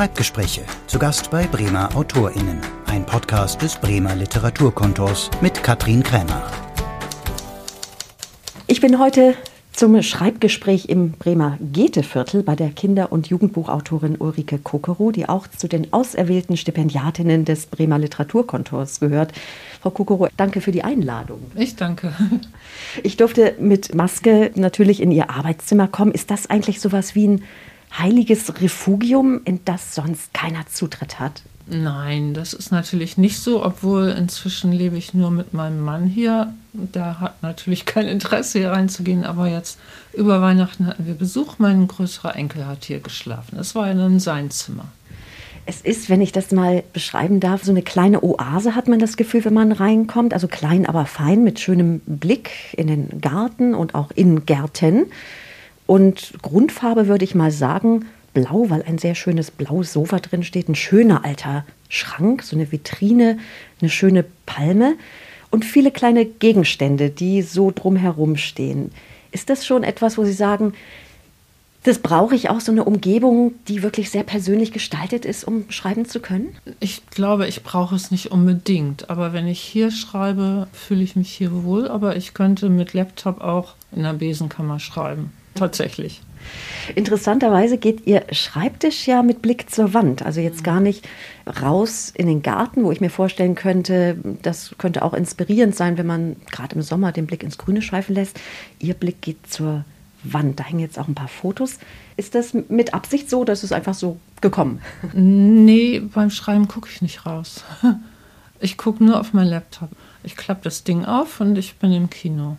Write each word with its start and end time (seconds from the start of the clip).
Schreibgespräche. 0.00 0.62
Zu 0.86 0.98
Gast 0.98 1.30
bei 1.30 1.46
Bremer 1.46 1.94
AutorInnen. 1.94 2.58
Ein 2.86 3.04
Podcast 3.04 3.60
des 3.60 3.76
Bremer 3.76 4.14
Literaturkontors 4.14 5.30
mit 5.42 5.62
Katrin 5.62 6.02
Krämer. 6.02 6.42
Ich 8.66 8.80
bin 8.80 8.98
heute 8.98 9.34
zum 9.74 10.02
Schreibgespräch 10.02 10.86
im 10.88 11.10
Bremer 11.12 11.58
Goetheviertel 11.74 12.42
bei 12.42 12.56
der 12.56 12.70
Kinder- 12.70 13.12
und 13.12 13.26
Jugendbuchautorin 13.26 14.16
Ulrike 14.16 14.58
Kokerow, 14.58 15.12
die 15.12 15.28
auch 15.28 15.46
zu 15.48 15.68
den 15.68 15.92
auserwählten 15.92 16.56
Stipendiatinnen 16.56 17.44
des 17.44 17.66
Bremer 17.66 17.98
Literaturkontors 17.98 19.00
gehört. 19.00 19.32
Frau 19.82 19.90
Kokerow, 19.90 20.30
danke 20.38 20.62
für 20.62 20.72
die 20.72 20.82
Einladung. 20.82 21.42
Ich 21.54 21.76
danke. 21.76 22.14
Ich 23.02 23.18
durfte 23.18 23.54
mit 23.60 23.94
Maske 23.94 24.50
natürlich 24.54 25.02
in 25.02 25.10
Ihr 25.10 25.28
Arbeitszimmer 25.28 25.88
kommen. 25.88 26.12
Ist 26.12 26.30
das 26.30 26.48
eigentlich 26.48 26.80
sowas 26.80 27.14
wie 27.14 27.28
ein 27.28 27.44
heiliges 27.98 28.60
Refugium, 28.60 29.40
in 29.44 29.64
das 29.64 29.94
sonst 29.94 30.32
keiner 30.34 30.66
Zutritt 30.66 31.18
hat? 31.18 31.42
Nein, 31.66 32.34
das 32.34 32.52
ist 32.52 32.72
natürlich 32.72 33.16
nicht 33.16 33.38
so, 33.38 33.64
obwohl 33.64 34.08
inzwischen 34.08 34.72
lebe 34.72 34.96
ich 34.96 35.14
nur 35.14 35.30
mit 35.30 35.54
meinem 35.54 35.80
Mann 35.80 36.06
hier. 36.06 36.52
Der 36.72 37.20
hat 37.20 37.42
natürlich 37.42 37.86
kein 37.86 38.08
Interesse, 38.08 38.58
hier 38.58 38.72
reinzugehen, 38.72 39.24
aber 39.24 39.46
jetzt 39.46 39.78
über 40.12 40.42
Weihnachten 40.42 40.86
hatten 40.86 41.06
wir 41.06 41.14
Besuch. 41.14 41.58
Mein 41.58 41.86
größerer 41.86 42.34
Enkel 42.34 42.66
hat 42.66 42.84
hier 42.84 42.98
geschlafen. 42.98 43.56
Es 43.58 43.76
war 43.76 43.92
dann 43.94 44.18
sein 44.18 44.50
Zimmer. 44.50 44.86
Es 45.64 45.82
ist, 45.82 46.10
wenn 46.10 46.20
ich 46.20 46.32
das 46.32 46.50
mal 46.50 46.82
beschreiben 46.92 47.38
darf, 47.38 47.62
so 47.62 47.70
eine 47.70 47.82
kleine 47.82 48.24
Oase, 48.24 48.74
hat 48.74 48.88
man 48.88 48.98
das 48.98 49.16
Gefühl, 49.16 49.44
wenn 49.44 49.54
man 49.54 49.70
reinkommt. 49.70 50.34
Also 50.34 50.48
klein, 50.48 50.86
aber 50.86 51.06
fein, 51.06 51.44
mit 51.44 51.60
schönem 51.60 52.00
Blick 52.06 52.50
in 52.76 52.88
den 52.88 53.20
Garten 53.20 53.74
und 53.74 53.94
auch 53.94 54.10
in 54.10 54.44
Gärten. 54.46 55.06
Und 55.90 56.34
Grundfarbe 56.42 57.08
würde 57.08 57.24
ich 57.24 57.34
mal 57.34 57.50
sagen, 57.50 58.04
blau, 58.32 58.66
weil 58.68 58.84
ein 58.84 58.98
sehr 58.98 59.16
schönes 59.16 59.50
blaues 59.50 59.92
Sofa 59.92 60.20
drin 60.20 60.44
steht, 60.44 60.68
ein 60.68 60.76
schöner 60.76 61.24
alter 61.24 61.64
Schrank, 61.88 62.44
so 62.44 62.54
eine 62.54 62.70
Vitrine, 62.70 63.38
eine 63.80 63.90
schöne 63.90 64.24
Palme 64.46 64.94
und 65.50 65.64
viele 65.64 65.90
kleine 65.90 66.26
Gegenstände, 66.26 67.10
die 67.10 67.42
so 67.42 67.72
drumherum 67.72 68.36
stehen. 68.36 68.92
Ist 69.32 69.50
das 69.50 69.66
schon 69.66 69.82
etwas, 69.82 70.16
wo 70.16 70.22
Sie 70.22 70.32
sagen, 70.32 70.74
das 71.82 71.98
brauche 71.98 72.36
ich 72.36 72.50
auch, 72.50 72.60
so 72.60 72.70
eine 72.70 72.84
Umgebung, 72.84 73.54
die 73.66 73.82
wirklich 73.82 74.10
sehr 74.10 74.22
persönlich 74.22 74.70
gestaltet 74.70 75.24
ist, 75.24 75.42
um 75.42 75.68
schreiben 75.70 76.04
zu 76.04 76.20
können? 76.20 76.54
Ich 76.78 77.02
glaube, 77.10 77.48
ich 77.48 77.64
brauche 77.64 77.96
es 77.96 78.12
nicht 78.12 78.30
unbedingt. 78.30 79.10
Aber 79.10 79.32
wenn 79.32 79.48
ich 79.48 79.58
hier 79.58 79.90
schreibe, 79.90 80.68
fühle 80.72 81.02
ich 81.02 81.16
mich 81.16 81.32
hier 81.32 81.64
wohl. 81.64 81.88
Aber 81.88 82.14
ich 82.14 82.32
könnte 82.32 82.68
mit 82.68 82.92
Laptop 82.92 83.40
auch 83.40 83.74
in 83.90 84.04
der 84.04 84.12
Besenkammer 84.12 84.78
schreiben. 84.78 85.32
Tatsächlich. 85.54 86.20
Interessanterweise 86.94 87.78
geht 87.78 88.06
Ihr 88.06 88.24
Schreibtisch 88.32 89.06
ja 89.06 89.22
mit 89.22 89.42
Blick 89.42 89.70
zur 89.70 89.94
Wand. 89.94 90.24
Also 90.24 90.40
jetzt 90.40 90.64
gar 90.64 90.80
nicht 90.80 91.06
raus 91.62 92.12
in 92.14 92.26
den 92.26 92.42
Garten, 92.42 92.84
wo 92.84 92.92
ich 92.92 93.00
mir 93.00 93.10
vorstellen 93.10 93.54
könnte, 93.54 94.16
das 94.42 94.74
könnte 94.78 95.02
auch 95.02 95.14
inspirierend 95.14 95.76
sein, 95.76 95.98
wenn 95.98 96.06
man 96.06 96.36
gerade 96.50 96.74
im 96.74 96.82
Sommer 96.82 97.12
den 97.12 97.26
Blick 97.26 97.42
ins 97.42 97.58
Grüne 97.58 97.82
schweifen 97.82 98.14
lässt. 98.14 98.40
Ihr 98.78 98.94
Blick 98.94 99.20
geht 99.22 99.46
zur 99.48 99.84
Wand. 100.22 100.58
Da 100.58 100.64
hängen 100.64 100.80
jetzt 100.80 100.98
auch 100.98 101.08
ein 101.08 101.14
paar 101.14 101.28
Fotos. 101.28 101.78
Ist 102.16 102.34
das 102.34 102.54
mit 102.68 102.94
Absicht 102.94 103.30
so 103.30 103.40
oder 103.40 103.52
ist 103.52 103.64
es 103.64 103.72
einfach 103.72 103.94
so 103.94 104.18
gekommen? 104.40 104.80
Nee, 105.12 106.00
beim 106.00 106.30
Schreiben 106.30 106.68
gucke 106.68 106.88
ich 106.90 107.02
nicht 107.02 107.26
raus. 107.26 107.64
Ich 108.62 108.76
gucke 108.76 109.02
nur 109.02 109.18
auf 109.18 109.32
mein 109.32 109.46
Laptop. 109.46 109.88
Ich 110.22 110.36
klappe 110.36 110.60
das 110.64 110.84
Ding 110.84 111.06
auf 111.06 111.40
und 111.40 111.56
ich 111.56 111.76
bin 111.76 111.94
im 111.94 112.10
Kino. 112.10 112.58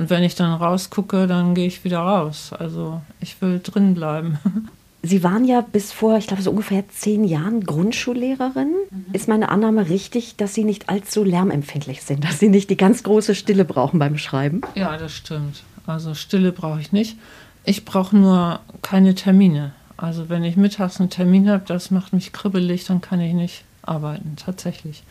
Und 0.00 0.08
wenn 0.08 0.22
ich 0.22 0.34
dann 0.34 0.54
rausgucke, 0.54 1.26
dann 1.26 1.54
gehe 1.54 1.66
ich 1.66 1.84
wieder 1.84 1.98
raus. 1.98 2.54
Also 2.58 3.02
ich 3.20 3.42
will 3.42 3.60
drin 3.62 3.94
bleiben. 3.94 4.38
Sie 5.02 5.22
waren 5.22 5.44
ja 5.44 5.60
bis 5.60 5.92
vor, 5.92 6.16
ich 6.16 6.26
glaube, 6.26 6.42
so 6.42 6.50
ungefähr 6.50 6.88
zehn 6.88 7.22
Jahren 7.24 7.64
Grundschullehrerin. 7.64 8.72
Mhm. 8.90 9.04
Ist 9.12 9.28
meine 9.28 9.50
Annahme 9.50 9.90
richtig, 9.90 10.36
dass 10.36 10.54
Sie 10.54 10.64
nicht 10.64 10.88
allzu 10.88 11.22
lärmempfindlich 11.22 12.00
sind, 12.00 12.24
dass 12.24 12.38
Sie 12.38 12.48
nicht 12.48 12.70
die 12.70 12.78
ganz 12.78 13.02
große 13.02 13.34
Stille 13.34 13.66
brauchen 13.66 13.98
beim 13.98 14.16
Schreiben? 14.16 14.62
Ja, 14.74 14.96
das 14.96 15.12
stimmt. 15.12 15.64
Also 15.86 16.14
Stille 16.14 16.52
brauche 16.52 16.80
ich 16.80 16.92
nicht. 16.92 17.18
Ich 17.64 17.84
brauche 17.84 18.16
nur 18.16 18.60
keine 18.80 19.14
Termine. 19.14 19.72
Also 19.98 20.30
wenn 20.30 20.44
ich 20.44 20.56
mittags 20.56 20.98
einen 20.98 21.10
Termin 21.10 21.50
habe, 21.50 21.64
das 21.66 21.90
macht 21.90 22.14
mich 22.14 22.32
kribbelig, 22.32 22.86
dann 22.86 23.02
kann 23.02 23.20
ich 23.20 23.34
nicht 23.34 23.64
arbeiten, 23.82 24.36
tatsächlich. 24.36 25.02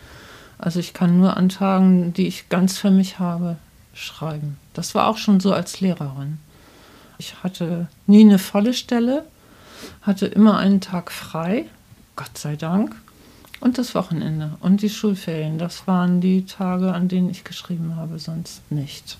Also 0.57 0.79
ich 0.79 0.93
kann 0.93 1.19
nur 1.19 1.37
an 1.37 1.49
Tagen, 1.49 2.11
die 2.13 2.25
ich 2.25 2.49
ganz 2.49 2.79
für 2.79 2.89
mich 2.89 3.19
habe, 3.19 3.57
schreiben. 3.99 4.57
Das 4.73 4.95
war 4.95 5.07
auch 5.07 5.17
schon 5.17 5.39
so 5.39 5.53
als 5.53 5.81
Lehrerin. 5.81 6.39
Ich 7.17 7.43
hatte 7.43 7.87
nie 8.07 8.21
eine 8.21 8.39
volle 8.39 8.73
Stelle, 8.73 9.25
hatte 10.01 10.25
immer 10.25 10.57
einen 10.57 10.81
Tag 10.81 11.11
frei, 11.11 11.65
Gott 12.15 12.37
sei 12.37 12.55
Dank, 12.55 12.95
und 13.59 13.77
das 13.77 13.93
Wochenende 13.93 14.57
und 14.61 14.81
die 14.81 14.89
Schulferien. 14.89 15.57
Das 15.57 15.85
waren 15.85 16.21
die 16.21 16.45
Tage, 16.45 16.93
an 16.93 17.09
denen 17.09 17.29
ich 17.29 17.43
geschrieben 17.43 17.95
habe, 17.97 18.19
sonst 18.19 18.61
nicht. 18.71 19.17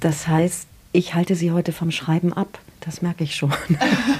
Das 0.00 0.26
heißt, 0.26 0.66
ich 0.92 1.14
halte 1.14 1.36
Sie 1.36 1.52
heute 1.52 1.72
vom 1.72 1.90
Schreiben 1.90 2.32
ab. 2.32 2.58
Das 2.80 3.02
merke 3.02 3.24
ich 3.24 3.36
schon. 3.36 3.52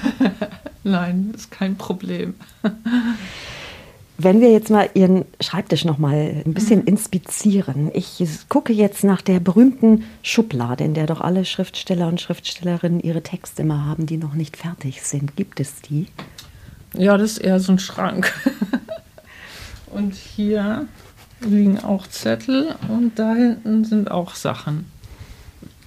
Nein, 0.85 1.33
ist 1.35 1.51
kein 1.51 1.77
Problem. 1.77 2.35
Wenn 4.19 4.41
wir 4.41 4.53
jetzt 4.53 4.71
mal 4.71 4.91
Ihren 4.95 5.25
Schreibtisch 5.41 5.85
noch 5.85 5.99
mal 5.99 6.43
ein 6.45 6.55
bisschen 6.55 6.81
mhm. 6.81 6.87
inspizieren. 6.87 7.91
Ich 7.95 8.23
gucke 8.49 8.73
jetzt 8.73 9.05
nach 9.05 9.23
der 9.23 9.41
berühmten 9.41 10.05
Schublade, 10.23 10.85
in 10.85 10.95
der 10.95 11.07
doch 11.07 11.21
alle 11.21 11.45
Schriftsteller 11.45 12.09
und 12.09 12.21
Schriftstellerinnen 12.21 13.01
ihre 13.01 13.23
Texte 13.23 13.63
immer 13.63 13.85
haben, 13.87 14.07
die 14.07 14.19
noch 14.19 14.35
nicht 14.35 14.57
fertig 14.57 15.03
sind. 15.03 15.37
Gibt 15.37 15.61
es 15.61 15.81
die? 15.81 16.07
Ja, 16.95 17.17
das 17.17 17.33
ist 17.33 17.39
eher 17.39 17.59
so 17.59 17.73
ein 17.73 17.79
Schrank. 17.79 18.33
und 19.91 20.15
hier 20.15 20.87
liegen 21.41 21.81
auch 21.81 22.07
Zettel 22.07 22.75
und 22.89 23.19
da 23.19 23.35
hinten 23.35 23.85
sind 23.85 24.11
auch 24.11 24.35
Sachen. 24.35 24.87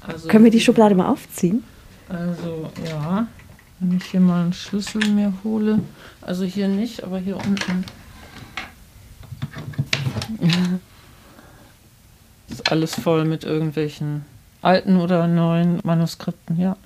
Also 0.01 0.27
Können 0.27 0.43
wir 0.43 0.51
die 0.51 0.59
Schublade 0.59 0.95
mal 0.95 1.09
aufziehen? 1.09 1.63
Also 2.09 2.69
ja, 2.87 3.27
wenn 3.79 3.97
ich 3.97 4.05
hier 4.05 4.19
mal 4.19 4.43
einen 4.43 4.53
Schlüssel 4.53 5.05
mir 5.09 5.33
hole. 5.43 5.79
Also 6.21 6.43
hier 6.43 6.67
nicht, 6.67 7.03
aber 7.03 7.19
hier 7.19 7.37
unten. 7.37 7.85
ist 12.49 12.71
alles 12.71 12.95
voll 12.95 13.25
mit 13.25 13.43
irgendwelchen 13.43 14.25
alten 14.61 14.99
oder 14.99 15.27
neuen 15.27 15.79
Manuskripten, 15.83 16.59
ja. 16.59 16.77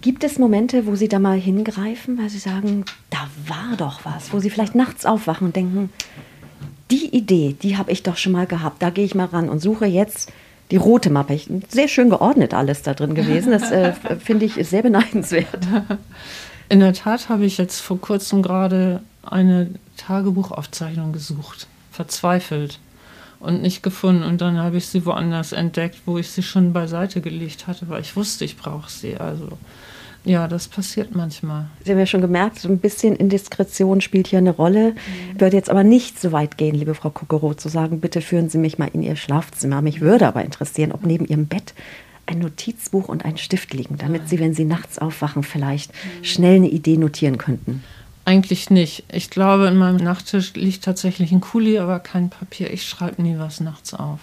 Gibt 0.00 0.22
es 0.22 0.38
Momente, 0.38 0.86
wo 0.86 0.94
Sie 0.94 1.08
da 1.08 1.18
mal 1.18 1.38
hingreifen, 1.38 2.18
weil 2.18 2.30
Sie 2.30 2.38
sagen, 2.38 2.84
da 3.10 3.18
war 3.46 3.76
doch 3.76 4.04
was, 4.04 4.32
wo 4.32 4.38
Sie 4.38 4.50
vielleicht 4.50 4.74
nachts 4.74 5.04
aufwachen 5.04 5.48
und 5.48 5.56
denken, 5.56 5.90
die 6.90 7.14
Idee, 7.14 7.56
die 7.60 7.76
habe 7.76 7.90
ich 7.90 8.02
doch 8.02 8.16
schon 8.16 8.32
mal 8.32 8.46
gehabt, 8.46 8.80
da 8.80 8.90
gehe 8.90 9.04
ich 9.04 9.14
mal 9.14 9.26
ran 9.26 9.48
und 9.48 9.60
suche 9.60 9.86
jetzt 9.86 10.32
die 10.70 10.76
rote 10.76 11.10
Mappe. 11.10 11.34
Ich, 11.34 11.50
sehr 11.68 11.88
schön 11.88 12.10
geordnet 12.10 12.54
alles 12.54 12.82
da 12.82 12.94
drin 12.94 13.14
gewesen. 13.14 13.52
Das 13.52 13.70
äh, 13.70 13.92
finde 14.20 14.46
ich 14.46 14.54
sehr 14.68 14.82
beneidenswert. 14.82 15.66
In 16.68 16.80
der 16.80 16.92
Tat 16.92 17.28
habe 17.28 17.44
ich 17.46 17.58
jetzt 17.58 17.80
vor 17.80 18.00
kurzem 18.00 18.42
gerade 18.42 19.02
eine 19.22 19.70
Tagebuchaufzeichnung 19.96 21.12
gesucht, 21.12 21.66
verzweifelt 21.98 22.78
und 23.40 23.60
nicht 23.60 23.82
gefunden. 23.82 24.22
Und 24.22 24.40
dann 24.40 24.56
habe 24.56 24.76
ich 24.76 24.86
sie 24.86 25.04
woanders 25.04 25.50
entdeckt, 25.50 25.98
wo 26.06 26.16
ich 26.16 26.30
sie 26.30 26.44
schon 26.44 26.72
beiseite 26.72 27.20
gelegt 27.20 27.66
hatte, 27.66 27.88
weil 27.88 28.02
ich 28.02 28.14
wusste, 28.14 28.44
ich 28.44 28.56
brauche 28.56 28.88
sie. 28.88 29.16
Also 29.16 29.48
ja, 30.24 30.46
das 30.46 30.68
passiert 30.68 31.16
manchmal. 31.16 31.66
Sie 31.82 31.90
haben 31.90 31.98
ja 31.98 32.06
schon 32.06 32.20
gemerkt, 32.20 32.60
so 32.60 32.68
ein 32.68 32.78
bisschen 32.78 33.16
Indiskretion 33.16 34.00
spielt 34.00 34.28
hier 34.28 34.38
eine 34.38 34.52
Rolle. 34.52 34.94
Ich 35.34 35.40
würde 35.40 35.56
jetzt 35.56 35.70
aber 35.70 35.82
nicht 35.82 36.20
so 36.20 36.30
weit 36.30 36.56
gehen, 36.56 36.76
liebe 36.76 36.94
Frau 36.94 37.10
Kokoro, 37.10 37.54
zu 37.54 37.68
sagen, 37.68 38.00
bitte 38.00 38.20
führen 38.20 38.48
Sie 38.48 38.58
mich 38.58 38.78
mal 38.78 38.90
in 38.92 39.02
Ihr 39.02 39.16
Schlafzimmer. 39.16 39.82
Mich 39.82 40.00
würde 40.00 40.28
aber 40.28 40.44
interessieren, 40.44 40.92
ob 40.92 41.04
neben 41.04 41.26
Ihrem 41.26 41.46
Bett 41.46 41.74
ein 42.26 42.38
Notizbuch 42.38 43.08
und 43.08 43.24
ein 43.24 43.38
Stift 43.38 43.74
liegen, 43.74 43.96
damit 43.98 44.28
Sie, 44.28 44.38
wenn 44.38 44.54
Sie 44.54 44.66
nachts 44.66 44.98
aufwachen, 44.98 45.42
vielleicht 45.42 45.90
schnell 46.22 46.56
eine 46.56 46.68
Idee 46.68 46.96
notieren 46.96 47.38
könnten. 47.38 47.82
Eigentlich 48.28 48.68
nicht. 48.68 49.04
Ich 49.10 49.30
glaube, 49.30 49.68
in 49.68 49.78
meinem 49.78 49.96
Nachttisch 49.96 50.52
liegt 50.52 50.84
tatsächlich 50.84 51.32
ein 51.32 51.40
Kuli, 51.40 51.78
aber 51.78 51.98
kein 51.98 52.28
Papier. 52.28 52.70
Ich 52.70 52.86
schreibe 52.86 53.22
nie 53.22 53.38
was 53.38 53.60
nachts 53.60 53.94
auf. 53.94 54.20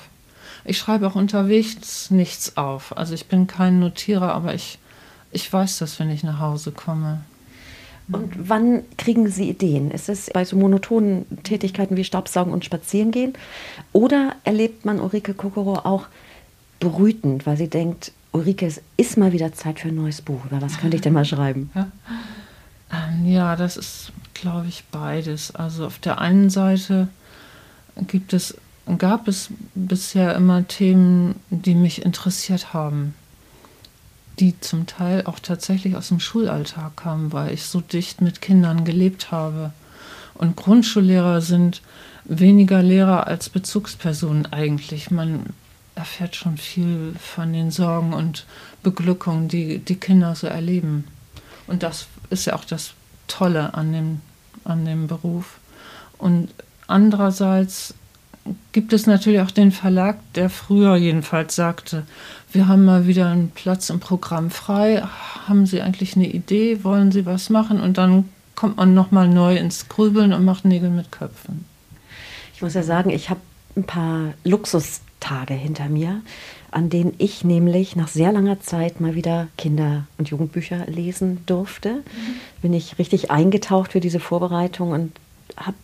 Ich 0.64 0.78
schreibe 0.78 1.08
auch 1.08 1.16
unterwegs 1.16 2.12
nichts 2.12 2.56
auf. 2.56 2.96
Also 2.96 3.16
ich 3.16 3.26
bin 3.26 3.48
kein 3.48 3.80
Notierer, 3.80 4.32
aber 4.32 4.54
ich, 4.54 4.78
ich 5.32 5.52
weiß 5.52 5.80
das, 5.80 6.00
wenn 6.00 6.12
ich 6.12 6.24
nach 6.24 6.40
Hause 6.40 6.72
komme. 6.72 7.22
Und 8.08 8.48
wann 8.48 8.84
kriegen 9.00 9.28
Sie 9.28 9.50
Ideen? 9.50 9.90
Ist 9.90 10.08
es 10.08 10.30
bei 10.32 10.46
so 10.46 10.56
monotonen 10.56 11.26
Tätigkeiten 11.42 11.98
wie 11.98 12.04
Staubsaugen 12.04 12.54
und 12.54 12.64
Spazierengehen? 12.64 13.34
Oder 13.92 14.36
erlebt 14.44 14.86
man 14.86 15.00
Ulrike 15.00 15.34
Kokoro 15.34 15.80
auch 15.80 16.06
brütend, 16.80 17.48
weil 17.48 17.58
sie 17.58 17.72
denkt, 17.72 18.12
Ulrike, 18.34 18.68
es 18.68 18.84
ist 18.98 19.18
mal 19.18 19.32
wieder 19.32 19.54
Zeit 19.54 19.80
für 19.80 19.88
ein 19.88 19.96
neues 19.96 20.22
Buch. 20.22 20.46
Über 20.46 20.62
was 20.62 20.78
könnte 20.78 20.96
ich 20.96 21.02
denn 21.02 21.14
mal 21.14 21.26
schreiben? 21.26 21.72
Ja. 21.74 21.88
Ähm, 22.92 23.26
ja, 23.26 23.56
das 23.56 23.78
ist, 23.78 24.12
glaube 24.34 24.68
ich, 24.68 24.84
beides. 24.92 25.54
Also 25.56 25.86
auf 25.86 26.00
der 26.00 26.20
einen 26.20 26.50
Seite 26.50 27.08
gibt 28.08 28.34
es, 28.34 28.58
gab 28.98 29.28
es 29.28 29.50
bisher 29.74 30.36
immer 30.36 30.68
Themen, 30.68 31.36
die 31.50 31.76
mich 31.76 32.04
interessiert 32.06 32.74
haben. 32.74 33.14
die 34.40 34.60
zum 34.60 34.86
Teil 34.86 35.24
auch 35.26 35.40
tatsächlich 35.40 35.96
aus 35.96 36.10
dem 36.10 36.20
Schulalltag 36.20 36.98
kamen, 36.98 37.32
weil 37.32 37.54
ich 37.54 37.66
so 37.66 37.82
dicht 37.82 38.22
mit 38.22 38.42
Kindern 38.42 38.84
gelebt 38.84 39.32
habe. 39.32 39.72
Und 40.34 40.58
Grundschullehrer 40.58 41.42
sind 41.42 41.82
weniger 42.26 42.84
Lehrer 42.84 43.28
als 43.28 43.50
Bezugspersonen 43.50 44.48
eigentlich. 44.52 45.12
Man 45.12 45.46
erfährt 45.96 46.36
schon 46.36 46.58
viel 46.58 47.16
von 47.18 47.54
den 47.54 47.72
Sorgen 47.72 48.14
und 48.14 48.46
Beglückungen, 48.84 49.48
die 49.48 49.80
die 49.80 49.96
Kinder 49.96 50.36
so 50.36 50.48
erleben. 50.48 51.06
Und 51.68 51.84
das 51.84 52.08
ist 52.30 52.46
ja 52.46 52.56
auch 52.56 52.66
das 52.66 52.94
Tolle 53.28 53.74
an 53.74 53.92
dem, 53.92 54.22
an 54.64 54.86
dem 54.86 55.08
Beruf. 55.08 55.58
Und 56.18 56.50
andererseits 56.88 57.94
gibt 58.72 58.94
es 58.94 59.08
natürlich 59.08 59.42
auch 59.42 59.52
den 59.52 59.72
Verlag, 59.72 60.18
der 60.36 60.50
früher 60.50 60.96
jedenfalls 60.96 61.56
sagte, 61.56 62.04
wir 62.52 62.68
haben 62.68 62.86
mal 62.86 63.08
wieder 63.08 63.28
einen 63.28 63.50
Platz 63.50 63.90
im 63.90 64.00
Programm 64.00 64.52
frei. 64.52 65.02
Haben 65.48 65.66
Sie 65.66 65.82
eigentlich 65.82 66.16
eine 66.16 66.28
Idee? 66.28 66.84
Wollen 66.84 67.12
Sie 67.12 67.26
was 67.26 67.50
machen? 67.50 67.82
Und 67.82 67.98
dann 67.98 68.30
kommt 68.56 68.78
man 68.78 68.94
nochmal 68.94 69.28
neu 69.28 69.58
ins 69.58 69.90
Grübeln 69.90 70.32
und 70.32 70.46
macht 70.46 70.66
Nägel 70.66 70.90
mit 70.90 71.12
Köpfen. 71.12 71.66
Ich 72.54 72.62
muss 72.62 72.74
ja 72.74 72.84
sagen, 72.84 73.10
ich 73.10 73.30
habe 73.30 73.42
ein 73.76 73.84
paar 73.84 74.34
Luxustage 74.44 75.54
hinter 75.54 75.90
mir, 75.90 76.22
an 76.76 76.90
denen 76.90 77.14
ich 77.20 77.46
nämlich 77.46 77.96
nach 77.96 78.10
sehr 78.10 78.34
langer 78.34 78.60
Zeit 78.60 79.00
mal 79.00 79.16
wieder 79.16 79.48
Kinder- 79.58 80.08
und 80.18 80.28
Jugendbücher 80.28 80.86
lesen 80.88 81.38
durfte. 81.46 81.94
Mhm. 81.94 82.02
Bin 82.62 82.74
ich 82.74 83.00
richtig 83.00 83.32
eingetaucht 83.32 83.94
für 83.94 84.02
diese 84.02 84.20
Vorbereitung 84.20 84.92
und 84.92 85.14
habe 85.56 85.78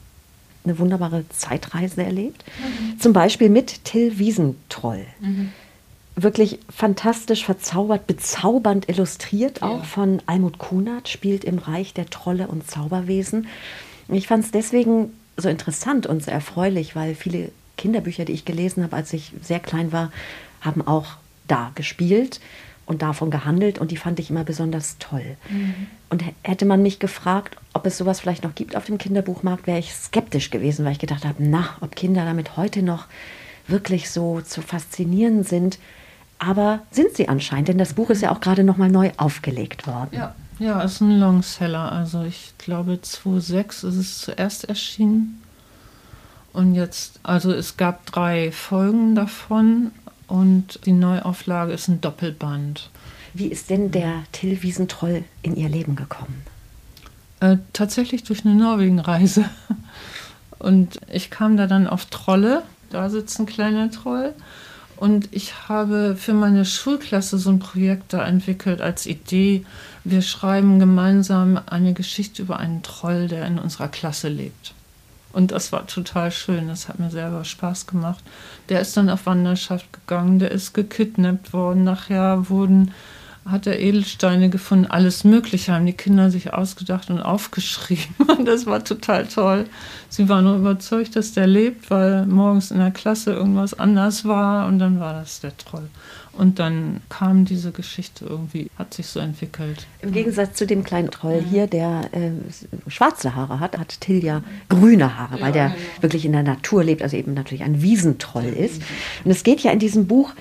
eine 0.65 0.77
wunderbare 0.79 1.23
Zeitreise 1.29 2.03
erlebt. 2.03 2.43
Mhm. 2.59 2.99
Zum 2.99 3.13
Beispiel 3.13 3.47
mit 3.47 3.85
Till 3.85 4.19
Wiesentroll. 4.19 5.05
Mhm. 5.21 5.53
Wirklich 6.17 6.59
fantastisch 6.69 7.45
verzaubert, 7.45 8.05
bezaubernd 8.05 8.89
illustriert 8.89 9.63
auch 9.63 9.79
ja. 9.79 9.83
von 9.83 10.21
Almut 10.25 10.57
Kunert, 10.57 11.07
spielt 11.07 11.45
im 11.45 11.57
Reich 11.57 11.93
der 11.93 12.09
Trolle 12.09 12.47
und 12.47 12.69
Zauberwesen. 12.69 13.47
Ich 14.09 14.27
fand 14.27 14.43
es 14.43 14.51
deswegen 14.51 15.13
so 15.37 15.47
interessant 15.47 16.05
und 16.05 16.21
so 16.21 16.31
erfreulich, 16.31 16.97
weil 16.97 17.15
viele 17.15 17.53
Kinderbücher, 17.77 18.25
die 18.25 18.33
ich 18.33 18.43
gelesen 18.43 18.83
habe, 18.83 18.97
als 18.97 19.13
ich 19.13 19.31
sehr 19.41 19.61
klein 19.61 19.93
war, 19.93 20.11
haben 20.61 20.85
auch 20.85 21.17
da 21.47 21.71
gespielt 21.75 22.39
und 22.85 23.01
davon 23.01 23.31
gehandelt 23.31 23.79
und 23.79 23.91
die 23.91 23.97
fand 23.97 24.19
ich 24.19 24.29
immer 24.29 24.43
besonders 24.43 24.97
toll. 24.99 25.37
Mhm. 25.49 25.87
Und 26.09 26.23
hätte 26.43 26.65
man 26.65 26.81
mich 26.81 26.99
gefragt, 26.99 27.57
ob 27.73 27.85
es 27.85 27.97
sowas 27.97 28.19
vielleicht 28.19 28.43
noch 28.43 28.55
gibt 28.55 28.75
auf 28.75 28.85
dem 28.85 28.97
Kinderbuchmarkt, 28.97 29.67
wäre 29.67 29.79
ich 29.79 29.93
skeptisch 29.93 30.49
gewesen, 30.49 30.83
weil 30.85 30.93
ich 30.93 30.99
gedacht 30.99 31.25
habe, 31.25 31.35
na, 31.39 31.69
ob 31.79 31.95
Kinder 31.95 32.25
damit 32.25 32.57
heute 32.57 32.83
noch 32.83 33.05
wirklich 33.67 34.09
so 34.09 34.41
zu 34.41 34.61
faszinieren 34.61 35.43
sind. 35.43 35.79
Aber 36.37 36.81
sind 36.91 37.15
sie 37.15 37.29
anscheinend, 37.29 37.67
denn 37.67 37.77
das 37.77 37.93
Buch 37.93 38.09
ist 38.09 38.21
ja 38.21 38.31
auch 38.31 38.41
gerade 38.41 38.63
noch 38.63 38.77
mal 38.77 38.89
neu 38.89 39.11
aufgelegt 39.17 39.85
worden. 39.87 40.09
Ja, 40.11 40.35
ja, 40.59 40.81
ist 40.81 41.01
ein 41.01 41.19
Longseller. 41.19 41.91
Also 41.91 42.23
ich 42.23 42.53
glaube 42.57 42.99
2006 43.01 43.83
ist 43.83 43.95
es 43.95 44.17
zuerst 44.19 44.65
erschienen. 44.65 45.41
Und 46.51 46.75
jetzt, 46.75 47.19
also 47.23 47.53
es 47.53 47.77
gab 47.77 48.05
drei 48.07 48.51
Folgen 48.51 49.15
davon 49.15 49.91
und 50.31 50.79
die 50.85 50.93
Neuauflage 50.93 51.73
ist 51.73 51.89
ein 51.89 51.99
Doppelband. 51.99 52.89
Wie 53.33 53.47
ist 53.47 53.69
denn 53.69 53.91
der 53.91 54.23
Till 54.31 54.63
Wiesentroll 54.63 55.25
in 55.41 55.57
Ihr 55.57 55.67
Leben 55.67 55.97
gekommen? 55.97 56.43
Äh, 57.41 57.57
tatsächlich 57.73 58.23
durch 58.23 58.45
eine 58.45 58.55
Norwegenreise. 58.55 59.43
Und 60.59 60.99
ich 61.11 61.31
kam 61.31 61.57
da 61.57 61.67
dann 61.67 61.85
auf 61.85 62.05
Trolle. 62.05 62.63
Da 62.91 63.09
sitzt 63.09 63.39
ein 63.39 63.45
kleiner 63.45 63.91
Troll. 63.91 64.33
Und 64.95 65.27
ich 65.31 65.67
habe 65.67 66.15
für 66.15 66.33
meine 66.33 66.63
Schulklasse 66.63 67.37
so 67.37 67.49
ein 67.49 67.59
Projekt 67.59 68.13
da 68.13 68.25
entwickelt 68.25 68.79
als 68.79 69.07
Idee. 69.07 69.65
Wir 70.05 70.21
schreiben 70.21 70.79
gemeinsam 70.79 71.59
eine 71.65 71.93
Geschichte 71.93 72.43
über 72.43 72.57
einen 72.57 72.83
Troll, 72.83 73.27
der 73.27 73.45
in 73.47 73.59
unserer 73.59 73.89
Klasse 73.89 74.29
lebt. 74.29 74.73
Und 75.33 75.51
das 75.51 75.71
war 75.71 75.87
total 75.87 76.31
schön. 76.31 76.67
Das 76.67 76.89
hat 76.89 76.99
mir 76.99 77.09
selber 77.09 77.43
Spaß 77.43 77.87
gemacht. 77.87 78.23
Der 78.69 78.81
ist 78.81 78.95
dann 78.97 79.09
auf 79.09 79.25
Wanderschaft 79.25 79.91
gegangen, 79.93 80.39
der 80.39 80.51
ist 80.51 80.73
gekidnappt 80.73 81.53
worden. 81.53 81.83
Nachher 81.83 82.49
wurden 82.49 82.91
hat 83.45 83.65
er 83.65 83.79
Edelsteine 83.79 84.49
gefunden, 84.49 84.85
alles 84.85 85.23
Mögliche 85.23 85.73
haben 85.73 85.85
die 85.85 85.93
Kinder 85.93 86.29
sich 86.29 86.53
ausgedacht 86.53 87.09
und 87.09 87.19
aufgeschrieben. 87.19 88.15
Und 88.27 88.45
das 88.45 88.65
war 88.65 88.83
total 88.83 89.27
toll. 89.27 89.65
Sie 90.09 90.29
waren 90.29 90.45
nur 90.45 90.57
überzeugt, 90.57 91.15
dass 91.15 91.33
der 91.33 91.47
lebt, 91.47 91.89
weil 91.89 92.25
morgens 92.27 92.71
in 92.71 92.77
der 92.77 92.91
Klasse 92.91 93.33
irgendwas 93.33 93.73
anders 93.73 94.25
war 94.25 94.67
und 94.67 94.79
dann 94.79 94.99
war 94.99 95.13
das 95.13 95.39
der 95.39 95.57
Troll. 95.57 95.87
Und 96.33 96.59
dann 96.59 97.01
kam 97.09 97.43
diese 97.43 97.71
Geschichte 97.71 98.25
irgendwie, 98.25 98.69
hat 98.77 98.93
sich 98.93 99.07
so 99.07 99.19
entwickelt. 99.19 99.85
Im 100.01 100.13
Gegensatz 100.13 100.55
zu 100.55 100.65
dem 100.65 100.83
kleinen 100.83 101.11
Troll 101.11 101.43
hier, 101.47 101.67
der 101.67 102.09
äh, 102.13 102.31
schwarze 102.89 103.35
Haare 103.35 103.59
hat, 103.59 103.77
hat 103.77 103.99
Tilja 103.99 104.41
grüne 104.69 105.17
Haare, 105.17 105.41
weil 105.41 105.51
der 105.51 105.69
genau. 105.69 105.79
wirklich 106.01 106.25
in 106.25 106.31
der 106.31 106.43
Natur 106.43 106.83
lebt, 106.83 107.01
also 107.01 107.17
eben 107.17 107.33
natürlich 107.33 107.63
ein 107.63 107.81
Wiesentroll 107.81 108.45
ist. 108.45 108.81
Und 109.25 109.31
es 109.31 109.43
geht 109.43 109.59
ja 109.59 109.71
in 109.71 109.79
diesem 109.79 110.07
Buch 110.07 110.33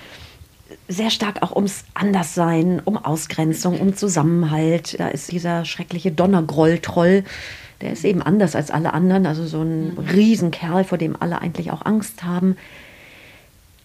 sehr 0.87 1.09
stark 1.09 1.41
auch 1.41 1.55
ums 1.55 1.83
Anderssein, 1.93 2.81
um 2.83 2.97
Ausgrenzung, 2.97 3.79
um 3.79 3.95
Zusammenhalt. 3.95 4.99
Da 4.99 5.09
ist 5.09 5.31
dieser 5.31 5.65
schreckliche 5.65 6.11
Donnergroll-Troll, 6.11 7.23
der 7.81 7.91
ist 7.91 8.05
eben 8.05 8.21
anders 8.21 8.55
als 8.55 8.71
alle 8.71 8.93
anderen, 8.93 9.25
also 9.25 9.45
so 9.45 9.61
ein. 9.61 9.97
Riesenkerl, 10.13 10.83
vor 10.83 10.97
dem 10.97 11.15
alle 11.19 11.41
eigentlich 11.41 11.71
auch 11.71 11.85
Angst 11.85 12.23
haben. 12.23 12.55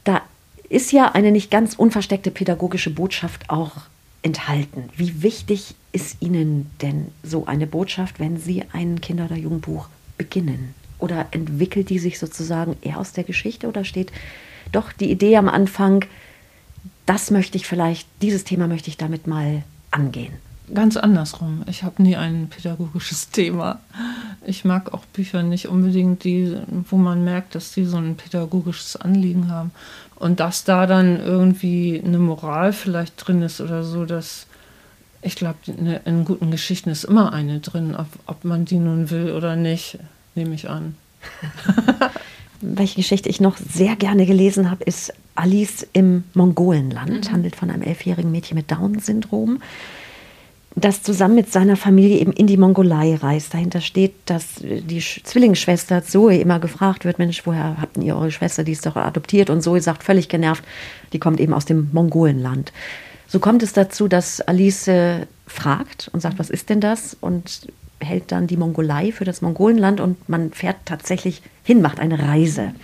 Da 0.05 0.23
ist 0.69 0.93
ja 0.93 1.13
eine 1.13 1.33
nicht 1.33 1.51
ganz 1.51 1.75
unversteckte 1.75 2.31
pädagogische 2.31 2.91
Botschaft 2.91 3.51
auch 3.51 3.73
enthalten. 4.23 4.91
Wie 4.97 5.23
wichtig 5.23 5.75
ist 5.93 6.17
Ihnen 6.21 6.71
denn 6.83 7.09
so 7.23 7.47
eine 7.47 7.67
Botschaft, 7.67 8.19
wenn 8.19 8.39
Sie 8.39 8.65
ein 8.73 9.01
Kinder- 9.01 9.27
oder 9.27 9.37
Jugendbuch 9.37 9.89
beginnen? 10.19 10.75
Oder 10.99 11.27
entwickelt 11.31 11.91
die 11.91 11.99
sich 11.99 12.19
sozusagen 12.19 12.77
eher 12.81 12.99
aus 12.99 13.13
der 13.13 13.25
Geschichte 13.25 13.69
oder 13.69 13.85
steht 13.85 14.13
doch 14.73 14.93
die 14.93 15.11
Idee 15.11 15.37
am 15.37 15.49
Anfang, 15.49 16.05
das 17.05 17.31
möchte 17.31 17.57
ich 17.57 17.67
vielleicht, 17.67 18.09
dieses 18.23 18.45
Thema 18.45 18.67
möchte 18.67 18.89
ich 18.89 18.97
damit 18.97 19.27
mal 19.27 19.63
angehen. 19.91 20.33
Ganz 20.75 20.97
andersrum. 20.97 21.63
Ich 21.69 21.85
habe 21.85 22.03
nie 22.03 22.17
ein 22.17 22.49
pädagogisches 22.49 23.31
Thema. 23.31 23.79
Ich 24.47 24.65
mag 24.65 24.95
auch 24.95 25.05
Bücher 25.07 25.43
nicht 25.43 25.69
unbedingt, 25.69 26.25
die, 26.25 26.57
wo 26.89 26.97
man 26.97 27.25
merkt, 27.25 27.55
dass 27.55 27.73
die 27.73 27.85
so 27.85 27.97
ein 27.97 28.17
pädagogisches 28.17 28.97
Anliegen 28.97 29.51
haben. 29.51 29.73
Und 30.15 30.41
dass 30.41 30.65
da 30.65 30.87
dann 30.87 31.21
irgendwie 31.21 32.01
eine 32.05 32.19
Moral 32.19 32.73
vielleicht 32.73 33.15
drin 33.27 33.43
ist 33.43 33.61
oder 33.61 33.83
so, 33.83 34.05
dass 34.05 34.47
ich 35.23 35.35
glaube, 35.35 35.59
in 36.05 36.25
guten 36.25 36.51
Geschichten 36.51 36.91
ist 36.91 37.05
immer 37.05 37.33
eine 37.33 37.59
drin, 37.59 37.97
ob, 37.97 38.07
ob 38.27 38.45
man 38.45 38.65
die 38.65 38.79
nun 38.79 39.11
will 39.11 39.33
oder 39.33 39.57
nicht, 39.57 39.99
nehme 40.37 40.55
ich 40.55 40.71
an. 40.71 40.95
Welche 42.61 42.97
Geschichte 42.97 43.29
ich 43.29 43.41
noch 43.41 43.57
sehr 43.57 43.97
gerne 43.97 44.25
gelesen 44.25 44.71
habe, 44.71 44.85
ist 44.85 45.13
Alice 45.35 45.87
im 45.93 46.25
Mongolenland, 46.35 47.29
mhm. 47.29 47.33
handelt 47.33 47.57
von 47.57 47.71
einem 47.71 47.83
elfjährigen 47.83 48.31
Mädchen 48.31 48.57
mit 48.57 48.71
Down-Syndrom, 48.71 49.61
das 50.77 51.03
zusammen 51.03 51.35
mit 51.35 51.51
seiner 51.51 51.77
Familie 51.77 52.19
eben 52.19 52.33
in 52.33 52.47
die 52.47 52.57
Mongolei 52.57 53.17
reist. 53.17 53.55
Dahinter 53.55 53.81
steht, 53.81 54.13
dass 54.27 54.45
die 54.61 55.01
Zwillingsschwester 55.01 56.05
Zoe 56.05 56.39
immer 56.39 56.61
gefragt 56.61 57.05
wird, 57.05 57.19
Mensch, 57.19 57.47
woher 57.47 57.81
habt 57.81 57.97
ihr 57.97 58.15
eure 58.15 58.31
Schwester, 58.31 58.63
die 58.63 58.73
ist 58.73 58.87
doch 58.87 58.97
adoptiert? 58.97 59.51
Und 59.51 59.63
Zoe 59.63 59.81
sagt 59.81 60.03
völlig 60.03 60.29
genervt, 60.29 60.63
die 61.13 61.19
kommt 61.19 61.41
eben 61.41 61.55
aus 61.55 61.65
dem 61.65 61.89
Mongolenland. 61.93 62.73
So 63.27 63.41
kommt 63.41 63.63
es 63.63 63.73
dazu, 63.73 64.07
dass 64.07 64.41
Alice 64.43 64.91
fragt 65.47 66.11
und 66.13 66.21
sagt, 66.21 66.39
was 66.39 66.51
ist 66.51 66.69
denn 66.69 66.81
das? 66.81 67.17
Und 67.21 67.69
hält 67.99 68.31
dann 68.31 68.47
die 68.47 68.59
Mongolei 68.59 69.11
für 69.11 69.25
das 69.25 69.41
Mongolenland 69.41 70.01
und 70.01 70.29
man 70.29 70.53
fährt 70.53 70.77
tatsächlich 70.85 71.43
hin, 71.65 71.81
macht 71.81 71.99
eine 71.99 72.19
Reise 72.19 72.75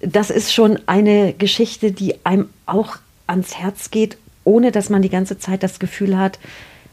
das 0.00 0.30
ist 0.30 0.52
schon 0.52 0.78
eine 0.86 1.32
Geschichte, 1.32 1.92
die 1.92 2.24
einem 2.24 2.48
auch 2.66 2.96
ans 3.26 3.56
Herz 3.56 3.90
geht, 3.90 4.16
ohne 4.44 4.70
dass 4.70 4.90
man 4.90 5.02
die 5.02 5.08
ganze 5.08 5.38
Zeit 5.38 5.62
das 5.62 5.78
Gefühl 5.78 6.16
hat, 6.16 6.38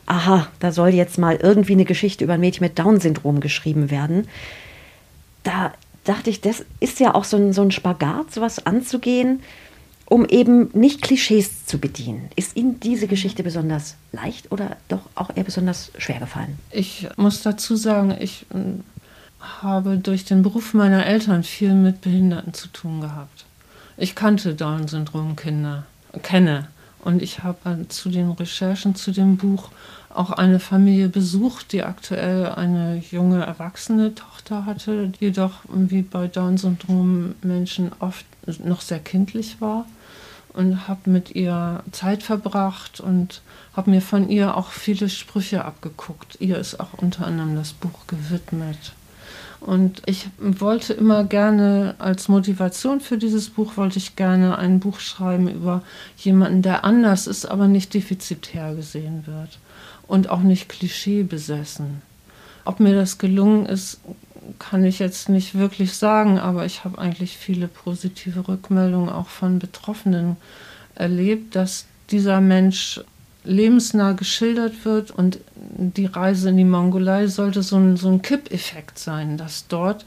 aha, 0.05 0.47
da 0.59 0.71
soll 0.71 0.89
jetzt 0.89 1.17
mal 1.17 1.35
irgendwie 1.35 1.73
eine 1.73 1.85
Geschichte 1.85 2.23
über 2.23 2.33
ein 2.33 2.39
Mädchen 2.39 2.65
mit 2.65 2.77
Down-Syndrom 2.79 3.39
geschrieben 3.39 3.89
werden. 3.89 4.27
Da 5.43 5.73
dachte 6.03 6.29
ich, 6.29 6.41
das 6.41 6.65
ist 6.79 6.99
ja 6.99 7.15
auch 7.15 7.23
so 7.23 7.37
ein, 7.37 7.53
so 7.53 7.61
ein 7.61 7.71
Spagat, 7.71 8.33
sowas 8.33 8.65
anzugehen, 8.65 9.41
um 10.05 10.25
eben 10.25 10.69
nicht 10.73 11.01
Klischees 11.01 11.65
zu 11.65 11.79
bedienen. 11.79 12.29
Ist 12.35 12.55
Ihnen 12.55 12.79
diese 12.79 13.07
Geschichte 13.07 13.43
besonders 13.43 13.95
leicht 14.11 14.51
oder 14.51 14.77
doch 14.87 15.01
auch 15.15 15.35
eher 15.35 15.43
besonders 15.43 15.91
schwer 15.97 16.19
gefallen? 16.19 16.59
Ich 16.71 17.07
muss 17.15 17.41
dazu 17.41 17.75
sagen, 17.75 18.15
ich 18.19 18.45
habe 19.61 19.97
durch 19.97 20.25
den 20.25 20.43
Beruf 20.43 20.73
meiner 20.73 21.05
Eltern 21.05 21.43
viel 21.43 21.73
mit 21.73 22.01
Behinderten 22.01 22.53
zu 22.53 22.67
tun 22.67 23.01
gehabt. 23.01 23.45
Ich 23.97 24.15
kannte 24.15 24.55
Down-Syndrom-Kinder, 24.55 25.85
kenne. 26.21 26.67
Und 27.03 27.21
ich 27.21 27.43
habe 27.43 27.85
zu 27.89 28.09
den 28.09 28.31
Recherchen 28.31 28.95
zu 28.95 29.11
dem 29.11 29.37
Buch 29.37 29.69
auch 30.09 30.31
eine 30.31 30.59
Familie 30.59 31.09
besucht, 31.09 31.73
die 31.73 31.83
aktuell 31.83 32.45
eine 32.47 33.03
junge 33.11 33.43
erwachsene 33.43 34.15
Tochter 34.15 34.65
hatte, 34.65 35.09
die 35.09 35.25
jedoch 35.25 35.61
wie 35.67 36.01
bei 36.01 36.27
Down-Syndrom-Menschen 36.27 37.91
oft 37.99 38.25
noch 38.63 38.81
sehr 38.81 38.99
kindlich 38.99 39.59
war. 39.59 39.85
und 40.53 40.87
habe 40.87 41.09
mit 41.09 41.35
ihr 41.35 41.83
Zeit 41.91 42.23
verbracht 42.23 42.99
und 42.99 43.41
habe 43.75 43.89
mir 43.89 44.01
von 44.01 44.29
ihr 44.29 44.55
auch 44.55 44.69
viele 44.69 45.09
Sprüche 45.09 45.65
abgeguckt. 45.65 46.37
Ihr 46.39 46.57
ist 46.57 46.79
auch 46.79 46.93
unter 46.93 47.25
anderem 47.25 47.55
das 47.55 47.73
Buch 47.73 48.07
gewidmet. 48.07 48.93
Und 49.59 50.01
ich 50.05 50.27
wollte 50.37 50.93
immer 50.93 51.23
gerne 51.23 51.95
als 51.97 52.27
Motivation 52.27 52.99
für 52.99 53.17
dieses 53.17 53.49
Buch 53.49 53.77
wollte 53.77 53.97
ich 53.97 54.15
gerne 54.15 54.57
ein 54.57 54.79
Buch 54.79 54.99
schreiben 54.99 55.47
über 55.47 55.81
jemanden, 56.17 56.61
der 56.61 56.83
anders 56.83 57.27
ist, 57.27 57.45
aber 57.45 57.67
nicht 57.67 57.93
defizitär 57.93 58.75
gesehen 58.75 59.23
wird 59.25 59.59
und 60.07 60.29
auch 60.29 60.41
nicht 60.41 60.69
klischeebesessen. 60.69 62.01
Ob 62.65 62.79
mir 62.79 62.93
das 62.93 63.17
gelungen 63.17 63.65
ist, 63.65 63.99
kann 64.59 64.83
ich 64.83 64.99
jetzt 64.99 65.29
nicht 65.29 65.55
wirklich 65.55 65.93
sagen, 65.93 66.39
aber 66.39 66.65
ich 66.65 66.83
habe 66.83 66.97
eigentlich 66.97 67.37
viele 67.37 67.67
positive 67.67 68.47
Rückmeldungen 68.47 69.09
auch 69.09 69.27
von 69.27 69.59
Betroffenen 69.59 70.37
erlebt, 70.95 71.55
dass 71.55 71.85
dieser 72.09 72.41
Mensch 72.41 73.01
lebensnah 73.43 74.13
geschildert 74.13 74.85
wird 74.85 75.11
und 75.11 75.39
die 75.55 76.05
Reise 76.05 76.49
in 76.49 76.57
die 76.57 76.63
Mongolei 76.63 77.27
sollte 77.27 77.63
so 77.63 77.77
ein, 77.77 77.97
so 77.97 78.09
ein 78.09 78.21
Kippeffekt 78.21 78.97
sein, 78.97 79.37
dass 79.37 79.67
dort 79.67 80.05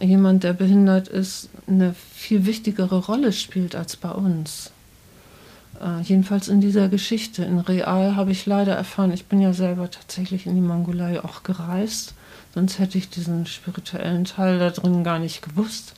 jemand, 0.00 0.42
der 0.42 0.52
behindert 0.52 1.08
ist, 1.08 1.48
eine 1.66 1.94
viel 2.14 2.46
wichtigere 2.46 2.98
Rolle 2.98 3.32
spielt 3.32 3.76
als 3.76 3.96
bei 3.96 4.10
uns. 4.10 4.72
Äh, 5.80 6.00
jedenfalls 6.02 6.48
in 6.48 6.60
dieser 6.60 6.88
Geschichte. 6.88 7.44
In 7.44 7.58
Real 7.58 8.16
habe 8.16 8.32
ich 8.32 8.46
leider 8.46 8.74
erfahren, 8.74 9.12
ich 9.12 9.26
bin 9.26 9.40
ja 9.40 9.52
selber 9.52 9.90
tatsächlich 9.90 10.46
in 10.46 10.54
die 10.54 10.60
Mongolei 10.60 11.22
auch 11.22 11.42
gereist, 11.42 12.14
sonst 12.54 12.78
hätte 12.78 12.98
ich 12.98 13.10
diesen 13.10 13.46
spirituellen 13.46 14.24
Teil 14.24 14.58
da 14.58 14.70
drin 14.70 15.04
gar 15.04 15.18
nicht 15.18 15.42
gewusst. 15.42 15.94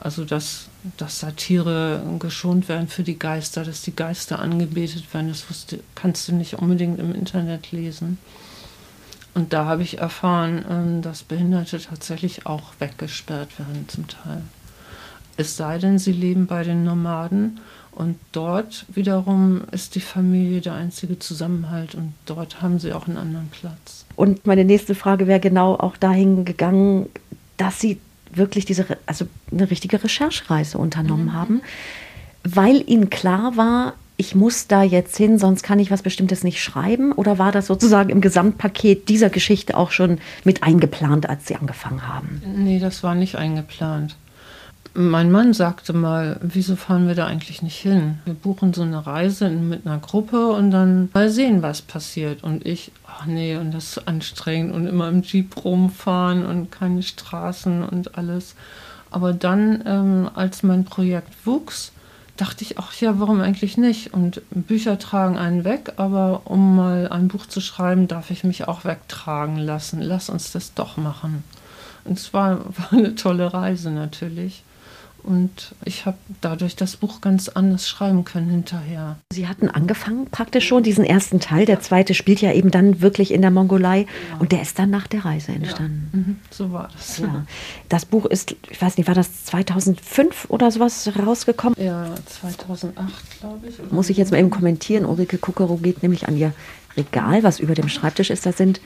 Also, 0.00 0.24
dass, 0.24 0.66
dass 0.96 1.20
Satire 1.20 2.02
geschont 2.18 2.68
werden 2.68 2.88
für 2.88 3.04
die 3.04 3.18
Geister, 3.18 3.64
dass 3.64 3.82
die 3.82 3.94
Geister 3.94 4.38
angebetet 4.38 5.12
werden, 5.14 5.28
das 5.28 5.48
wusste, 5.48 5.80
kannst 5.94 6.28
du 6.28 6.34
nicht 6.34 6.54
unbedingt 6.54 6.98
im 6.98 7.14
Internet 7.14 7.72
lesen. 7.72 8.18
Und 9.34 9.52
da 9.52 9.64
habe 9.64 9.82
ich 9.82 9.98
erfahren, 9.98 10.64
ähm, 10.68 11.02
dass 11.02 11.22
Behinderte 11.22 11.80
tatsächlich 11.80 12.46
auch 12.46 12.72
weggesperrt 12.78 13.58
werden 13.58 13.88
zum 13.88 14.06
Teil. 14.06 14.42
Es 15.36 15.56
sei 15.56 15.78
denn, 15.78 15.98
sie 15.98 16.12
leben 16.12 16.46
bei 16.46 16.62
den 16.62 16.84
Nomaden 16.84 17.60
und 17.90 18.16
dort 18.32 18.86
wiederum 18.88 19.62
ist 19.72 19.96
die 19.96 20.00
Familie 20.00 20.60
der 20.60 20.74
einzige 20.74 21.18
Zusammenhalt 21.18 21.94
und 21.94 22.14
dort 22.26 22.62
haben 22.62 22.78
sie 22.78 22.92
auch 22.92 23.08
einen 23.08 23.16
anderen 23.16 23.48
Platz. 23.48 24.04
Und 24.14 24.46
meine 24.46 24.64
nächste 24.64 24.94
Frage 24.94 25.26
wäre 25.26 25.40
genau 25.40 25.74
auch 25.74 25.96
dahin 25.96 26.44
gegangen, 26.44 27.08
dass 27.56 27.80
sie 27.80 28.00
wirklich 28.36 28.64
diese, 28.64 28.86
also 29.06 29.26
eine 29.50 29.70
richtige 29.70 30.02
Recherchereise 30.02 30.78
unternommen 30.78 31.26
mhm. 31.26 31.32
haben, 31.32 31.62
weil 32.42 32.82
ihnen 32.88 33.10
klar 33.10 33.56
war, 33.56 33.94
ich 34.16 34.34
muss 34.34 34.68
da 34.68 34.82
jetzt 34.82 35.16
hin, 35.16 35.38
sonst 35.38 35.62
kann 35.62 35.80
ich 35.80 35.90
was 35.90 36.02
Bestimmtes 36.02 36.44
nicht 36.44 36.62
schreiben? 36.62 37.12
Oder 37.12 37.38
war 37.38 37.50
das 37.50 37.66
sozusagen 37.66 38.10
im 38.10 38.20
Gesamtpaket 38.20 39.08
dieser 39.08 39.28
Geschichte 39.28 39.76
auch 39.76 39.90
schon 39.90 40.18
mit 40.44 40.62
eingeplant, 40.62 41.28
als 41.28 41.48
Sie 41.48 41.56
angefangen 41.56 42.06
haben? 42.06 42.40
Nee, 42.56 42.78
das 42.78 43.02
war 43.02 43.16
nicht 43.16 43.34
eingeplant. 43.36 44.16
Mein 44.96 45.32
Mann 45.32 45.52
sagte 45.54 45.92
mal, 45.92 46.38
wieso 46.40 46.76
fahren 46.76 47.08
wir 47.08 47.16
da 47.16 47.26
eigentlich 47.26 47.62
nicht 47.62 47.78
hin? 47.78 48.18
Wir 48.26 48.34
buchen 48.34 48.72
so 48.72 48.82
eine 48.82 49.04
Reise 49.04 49.50
mit 49.50 49.84
einer 49.84 49.98
Gruppe 49.98 50.52
und 50.52 50.70
dann 50.70 51.08
mal 51.12 51.30
sehen, 51.30 51.62
was 51.62 51.82
passiert. 51.82 52.44
Und 52.44 52.64
ich, 52.64 52.92
ach 53.04 53.26
nee, 53.26 53.56
und 53.56 53.74
das 53.74 53.96
ist 53.96 54.06
anstrengend 54.06 54.72
und 54.72 54.86
immer 54.86 55.08
im 55.08 55.22
Jeep 55.22 55.64
rumfahren 55.64 56.46
und 56.46 56.70
keine 56.70 57.02
Straßen 57.02 57.82
und 57.82 58.16
alles. 58.16 58.54
Aber 59.10 59.32
dann, 59.32 59.82
ähm, 59.84 60.30
als 60.32 60.62
mein 60.62 60.84
Projekt 60.84 61.44
wuchs, 61.44 61.90
dachte 62.36 62.62
ich, 62.62 62.78
ach 62.78 62.94
ja, 62.94 63.18
warum 63.18 63.40
eigentlich 63.40 63.76
nicht? 63.76 64.14
Und 64.14 64.42
Bücher 64.50 64.98
tragen 65.00 65.38
einen 65.38 65.64
weg, 65.64 65.94
aber 65.96 66.42
um 66.44 66.76
mal 66.76 67.08
ein 67.08 67.26
Buch 67.26 67.46
zu 67.46 67.60
schreiben, 67.60 68.06
darf 68.06 68.30
ich 68.30 68.44
mich 68.44 68.68
auch 68.68 68.84
wegtragen 68.84 69.56
lassen. 69.56 70.00
Lass 70.00 70.30
uns 70.30 70.52
das 70.52 70.74
doch 70.74 70.96
machen. 70.96 71.42
Und 72.04 72.18
es 72.18 72.32
war, 72.32 72.60
war 72.78 72.92
eine 72.92 73.16
tolle 73.16 73.52
Reise 73.52 73.90
natürlich. 73.90 74.63
Und 75.24 75.74
ich 75.84 76.04
habe 76.04 76.18
dadurch 76.42 76.76
das 76.76 76.96
Buch 76.96 77.20
ganz 77.22 77.48
anders 77.48 77.88
schreiben 77.88 78.24
können 78.24 78.50
hinterher. 78.50 79.16
Sie 79.32 79.48
hatten 79.48 79.68
angefangen 79.68 80.26
praktisch 80.30 80.68
schon 80.68 80.82
diesen 80.82 81.04
ersten 81.04 81.40
Teil. 81.40 81.64
Der 81.64 81.80
zweite 81.80 82.12
spielt 82.12 82.42
ja 82.42 82.52
eben 82.52 82.70
dann 82.70 83.00
wirklich 83.00 83.32
in 83.32 83.40
der 83.40 83.50
Mongolei. 83.50 84.00
Ja. 84.00 84.38
Und 84.38 84.52
der 84.52 84.60
ist 84.60 84.78
dann 84.78 84.90
nach 84.90 85.06
der 85.06 85.24
Reise 85.24 85.52
entstanden. 85.52 86.10
Ja. 86.12 86.18
Mhm. 86.18 86.36
So 86.50 86.72
war 86.72 86.90
das. 86.94 87.18
Ja. 87.18 87.46
Das 87.88 88.04
Buch 88.04 88.26
ist, 88.26 88.54
ich 88.70 88.80
weiß 88.80 88.98
nicht, 88.98 89.06
war 89.06 89.14
das 89.14 89.44
2005 89.46 90.46
oder 90.50 90.70
sowas 90.70 91.10
rausgekommen? 91.18 91.82
Ja, 91.82 92.06
2008, 92.26 93.40
glaube 93.40 93.66
ich. 93.66 93.90
Muss 93.90 94.10
ich 94.10 94.18
jetzt 94.18 94.30
mal 94.30 94.38
eben 94.38 94.50
kommentieren. 94.50 95.06
Ulrike 95.06 95.38
Kukero 95.38 95.76
geht 95.76 96.02
nämlich 96.02 96.28
an 96.28 96.36
ihr 96.36 96.52
Regal, 96.96 97.42
was 97.42 97.60
über 97.60 97.74
dem 97.74 97.88
Schreibtisch 97.88 98.30
ist. 98.30 98.46
Da 98.46 98.52
sind 98.52 98.80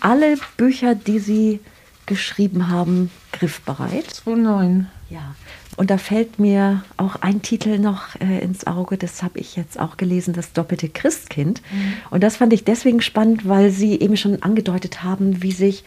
alle 0.00 0.36
Bücher, 0.56 0.94
die 0.94 1.18
Sie 1.18 1.60
geschrieben 2.06 2.68
haben, 2.68 3.10
griffbereit. 3.32 4.10
2009. 4.10 4.88
Ja. 5.10 5.34
Und 5.76 5.90
da 5.90 5.96
fällt 5.96 6.38
mir 6.38 6.84
auch 6.98 7.16
ein 7.16 7.40
Titel 7.40 7.78
noch 7.78 8.20
äh, 8.20 8.40
ins 8.40 8.66
Auge, 8.66 8.98
das 8.98 9.22
habe 9.22 9.38
ich 9.38 9.56
jetzt 9.56 9.80
auch 9.80 9.96
gelesen, 9.96 10.34
das 10.34 10.52
doppelte 10.52 10.88
Christkind. 10.88 11.62
Mhm. 11.72 11.94
Und 12.10 12.22
das 12.22 12.36
fand 12.36 12.52
ich 12.52 12.64
deswegen 12.64 13.00
spannend, 13.00 13.48
weil 13.48 13.70
Sie 13.70 13.98
eben 13.98 14.16
schon 14.16 14.42
angedeutet 14.42 15.02
haben, 15.02 15.42
wie 15.42 15.52
sich 15.52 15.84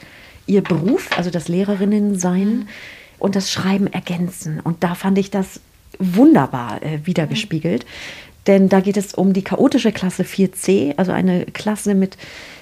Ihr 0.48 0.64
Beruf, 0.64 1.10
also 1.18 1.30
das 1.30 1.48
Lehrerinnensein 1.48 2.48
mhm. 2.48 2.68
und 3.20 3.36
das 3.36 3.52
Schreiben 3.52 3.86
ergänzen. 3.88 4.60
Und 4.60 4.84
da 4.84 4.96
fand 4.96 5.20
ich 5.20 5.30
das 5.30 5.60
wunderbar 6.00 6.82
äh, 6.82 7.06
wiedergespiegelt. 7.06 7.84
Mhm. 7.84 7.90
Denn 8.48 8.70
da 8.70 8.80
geht 8.80 8.98
es 8.98 9.14
um 9.14 9.34
die 9.34 9.44
chaotische 9.44 9.92
Klasse 9.92 10.24
4c, 10.24 10.96
also 10.98 11.12
eine 11.12 11.46
Klasse 11.46 11.94
mit 11.94 12.18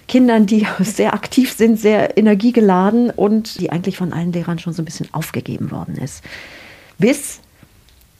Kindern, 0.09 0.45
die 0.45 0.67
sehr 0.79 1.13
aktiv 1.13 1.53
sind, 1.53 1.79
sehr 1.79 2.17
energiegeladen 2.17 3.11
und 3.11 3.61
die 3.61 3.71
eigentlich 3.71 3.95
von 3.95 4.11
allen 4.11 4.33
Lehrern 4.33 4.59
schon 4.59 4.73
so 4.73 4.81
ein 4.81 4.85
bisschen 4.85 5.07
aufgegeben 5.13 5.71
worden 5.71 5.95
ist 5.95 6.21
bis 6.97 7.39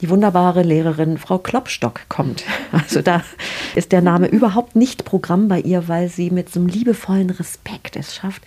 die 0.00 0.10
wunderbare 0.10 0.62
Lehrerin 0.62 1.16
Frau 1.16 1.38
Klopstock 1.38 2.02
kommt. 2.08 2.44
Also 2.72 3.02
da 3.02 3.22
ist 3.76 3.92
der 3.92 4.02
Name 4.02 4.26
überhaupt 4.26 4.74
nicht 4.74 5.04
Programm 5.04 5.46
bei 5.46 5.60
ihr, 5.60 5.86
weil 5.86 6.08
sie 6.08 6.30
mit 6.30 6.50
so 6.50 6.58
einem 6.58 6.68
liebevollen 6.68 7.30
Respekt 7.30 7.94
es 7.96 8.16
schafft, 8.16 8.42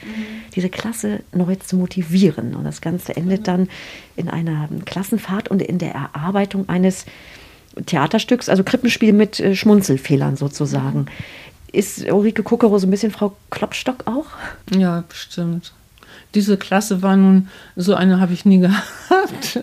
diese 0.54 0.70
Klasse 0.70 1.22
neu 1.32 1.56
zu 1.56 1.78
motivieren. 1.78 2.56
Und 2.56 2.66
das 2.66 2.82
Ganze 2.82 3.16
endet 3.16 3.48
dann 3.48 3.70
in 4.18 4.30
einer 4.30 4.68
Klassenfahrt 4.86 5.48
und 5.48 5.62
in 5.62 5.80
der 5.80 5.94
Erarbeitung 5.94 6.68
eines 6.68 7.06
Theaterstücks, 7.86 8.50
also 8.50 8.64
Krippenspiel 8.64 9.14
mit 9.14 9.40
äh, 9.40 9.56
Schmunzelfehlern 9.56 10.36
sozusagen. 10.36 11.06
Ist 11.72 12.12
Ulrike 12.12 12.44
Kuckero 12.44 12.78
so 12.80 12.86
ein 12.88 12.92
bisschen 12.92 13.12
Frau 13.12 13.36
Klopstock 13.50 14.06
auch? 14.06 14.26
Ja, 14.78 15.04
bestimmt 15.08 15.74
diese 16.36 16.58
Klasse 16.58 17.02
war 17.02 17.16
nun, 17.16 17.48
so 17.76 17.96
eine 17.96 18.20
habe 18.20 18.34
ich 18.34 18.46
nie 18.46 18.60
gehabt, 18.60 19.60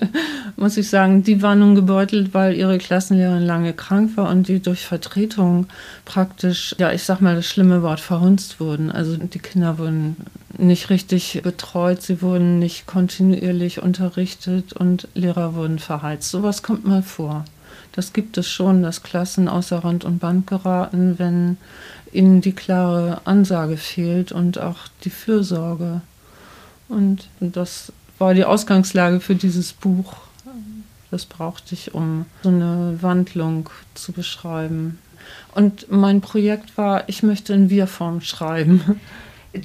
muss 0.57 0.77
ich 0.77 0.89
sagen. 0.89 1.23
Die 1.23 1.43
war 1.43 1.55
nun 1.55 1.75
gebeutelt, 1.75 2.35
weil 2.35 2.55
ihre 2.55 2.79
Klassenlehrerin 2.79 3.45
lange 3.45 3.73
krank 3.73 4.17
war 4.17 4.29
und 4.31 4.49
die 4.49 4.61
durch 4.61 4.87
Vertretung 4.87 5.67
praktisch, 6.05 6.75
ja, 6.79 6.93
ich 6.93 7.05
sag 7.05 7.21
mal 7.21 7.37
das 7.37 7.47
schlimme 7.47 7.83
Wort, 7.83 8.01
verhunzt 8.01 8.61
wurden. 8.61 8.91
Also 8.91 9.17
die 9.17 9.39
Kinder 9.39 9.79
wurden 9.79 10.17
nicht 10.57 10.91
richtig 10.91 11.41
betreut, 11.43 12.03
sie 12.03 12.23
wurden 12.23 12.59
nicht 12.59 12.87
kontinuierlich 12.87 13.83
unterrichtet 13.83 14.73
und 14.73 15.09
Lehrer 15.15 15.55
wurden 15.55 15.79
verheizt. 15.79 16.31
Sowas 16.31 16.63
kommt 16.63 16.85
mal 16.85 17.03
vor. 17.03 17.45
Das 17.93 18.13
gibt 18.13 18.39
es 18.39 18.49
schon, 18.49 18.83
dass 18.83 19.03
Klassen 19.03 19.49
außer 19.49 19.79
Rand 19.79 20.05
und 20.05 20.19
Band 20.19 20.47
geraten, 20.47 21.19
wenn 21.19 21.57
ihnen 22.13 22.41
die 22.41 22.53
klare 22.53 23.21
Ansage 23.25 23.77
fehlt 23.77 24.33
und 24.33 24.59
auch 24.59 24.79
die 25.05 25.11
Fürsorge. 25.11 26.01
Und 26.89 27.29
das 27.41 27.93
war 28.19 28.35
die 28.35 28.45
Ausgangslage 28.45 29.21
für 29.21 29.35
dieses 29.35 29.73
Buch. 29.73 30.15
Das 31.11 31.25
brauchte 31.27 31.75
ich, 31.75 31.95
um 31.95 32.27
so 32.43 32.49
eine 32.49 32.99
Wandlung 33.01 33.71
zu 33.95 34.13
beschreiben. 34.13 34.99
Und 35.55 35.91
mein 35.91 36.21
Projekt 36.21 36.77
war, 36.77 37.09
ich 37.09 37.23
möchte 37.23 37.53
in 37.53 37.71
Wir-Form 37.71 38.21
schreiben. 38.21 39.01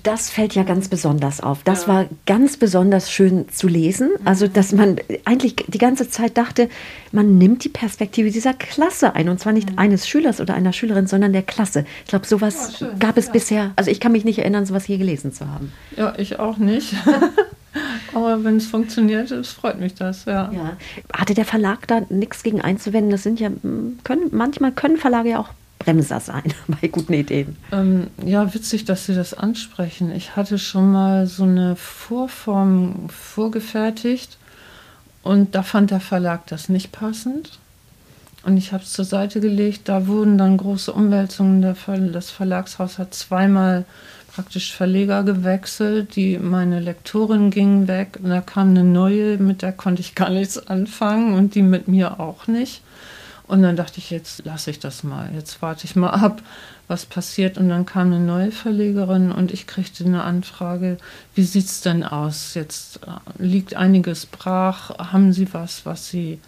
Das 0.03 0.29
fällt 0.29 0.55
ja 0.55 0.63
ganz 0.63 0.87
besonders 0.87 1.41
auf. 1.41 1.63
Das 1.63 1.83
ja. 1.83 1.87
war 1.87 2.05
ganz 2.25 2.57
besonders 2.57 3.11
schön 3.11 3.49
zu 3.49 3.67
lesen. 3.67 4.11
Also, 4.23 4.47
dass 4.47 4.71
man 4.71 4.97
eigentlich 5.25 5.55
die 5.55 5.77
ganze 5.77 6.09
Zeit 6.09 6.37
dachte, 6.37 6.69
man 7.11 7.37
nimmt 7.37 7.63
die 7.63 7.69
Perspektive 7.69 8.29
dieser 8.29 8.53
Klasse 8.53 9.15
ein. 9.15 9.29
Und 9.29 9.39
zwar 9.39 9.53
nicht 9.53 9.71
mhm. 9.71 9.79
eines 9.79 10.07
Schülers 10.07 10.41
oder 10.41 10.53
einer 10.53 10.73
Schülerin, 10.73 11.07
sondern 11.07 11.33
der 11.33 11.43
Klasse. 11.43 11.85
Ich 12.03 12.09
glaube, 12.09 12.27
sowas 12.27 12.79
ja, 12.79 12.89
gab 12.99 13.17
es 13.17 13.27
ja. 13.27 13.31
bisher. 13.31 13.71
Also, 13.75 13.89
ich 13.89 13.99
kann 13.99 14.11
mich 14.11 14.25
nicht 14.25 14.39
erinnern, 14.39 14.65
sowas 14.65 14.87
je 14.87 14.97
gelesen 14.97 15.33
zu 15.33 15.47
haben. 15.47 15.71
Ja, 15.97 16.13
ich 16.17 16.39
auch 16.39 16.57
nicht. 16.57 16.93
Aber 18.13 18.43
wenn 18.43 18.57
es 18.57 18.67
funktioniert, 18.67 19.31
es 19.31 19.51
freut 19.51 19.79
mich 19.79 19.93
das, 19.95 20.25
ja. 20.25 20.51
ja. 20.51 20.77
Hatte 21.13 21.33
der 21.33 21.45
Verlag 21.45 21.87
da 21.87 22.01
nichts 22.09 22.43
gegen 22.43 22.61
einzuwenden? 22.61 23.11
Das 23.11 23.23
sind 23.23 23.39
ja, 23.39 23.49
können, 24.03 24.29
manchmal 24.31 24.71
können 24.71 24.97
Verlage 24.97 25.29
ja 25.29 25.39
auch 25.39 25.49
Bremser 25.89 26.19
sein 26.19 26.53
bei 26.67 26.87
guten 26.87 27.13
Ideen. 27.13 27.57
Ähm, 27.71 28.07
ja, 28.23 28.53
witzig, 28.53 28.85
dass 28.85 29.07
Sie 29.07 29.15
das 29.15 29.33
ansprechen. 29.33 30.11
Ich 30.11 30.35
hatte 30.35 30.59
schon 30.59 30.91
mal 30.91 31.25
so 31.25 31.43
eine 31.43 31.75
Vorform 31.75 33.09
vorgefertigt 33.09 34.37
und 35.23 35.55
da 35.55 35.63
fand 35.63 35.89
der 35.89 35.99
Verlag 35.99 36.45
das 36.47 36.69
nicht 36.69 36.91
passend. 36.91 37.57
Und 38.43 38.55
ich 38.57 38.71
habe 38.71 38.83
es 38.83 38.93
zur 38.93 39.03
Seite 39.03 39.41
gelegt. 39.41 39.89
Da 39.89 40.07
wurden 40.07 40.37
dann 40.37 40.57
große 40.57 40.93
Umwälzungen. 40.93 41.61
Das 42.13 42.29
Verlagshaus 42.29 42.97
hat 42.97 43.13
zweimal 43.13 43.85
praktisch 44.33 44.73
Verleger 44.73 45.23
gewechselt. 45.23 46.15
Die, 46.15 46.37
meine 46.37 46.79
Lektorin 46.79 47.49
ging 47.49 47.87
weg 47.87 48.19
und 48.21 48.29
da 48.29 48.41
kam 48.41 48.69
eine 48.69 48.83
neue, 48.83 49.37
mit 49.37 49.61
der 49.63 49.73
konnte 49.73 50.01
ich 50.01 50.15
gar 50.15 50.29
nichts 50.29 50.67
anfangen 50.67 51.33
und 51.33 51.55
die 51.55 51.63
mit 51.63 51.87
mir 51.87 52.19
auch 52.19 52.47
nicht. 52.47 52.81
Und 53.49 53.63
dann 53.63 53.75
dachte 53.75 53.97
ich, 53.97 54.11
jetzt 54.11 54.45
lasse 54.45 54.69
ich 54.69 54.77
das 54.77 55.03
mal. 55.03 55.31
Jetzt 55.33 55.59
warte 55.63 55.85
ich 55.85 55.95
mal 55.95 56.11
ab, 56.11 56.43
was 56.87 57.07
passiert. 57.07 57.57
Und 57.57 57.69
dann 57.69 57.83
kam 57.87 58.13
eine 58.13 58.19
neue 58.19 58.51
Verlegerin 58.51 59.31
und 59.31 59.51
ich 59.51 59.65
kriegte 59.65 60.05
eine 60.05 60.23
Anfrage, 60.23 60.99
wie 61.33 61.41
sieht 61.41 61.65
es 61.65 61.81
denn 61.81 62.03
aus? 62.03 62.53
Jetzt 62.53 62.97
äh, 62.97 63.43
liegt 63.43 63.73
einiges 63.73 64.27
brach. 64.27 64.91
Haben 65.11 65.33
Sie 65.33 65.51
was, 65.51 65.83
was 65.87 66.09
Sie 66.09 66.39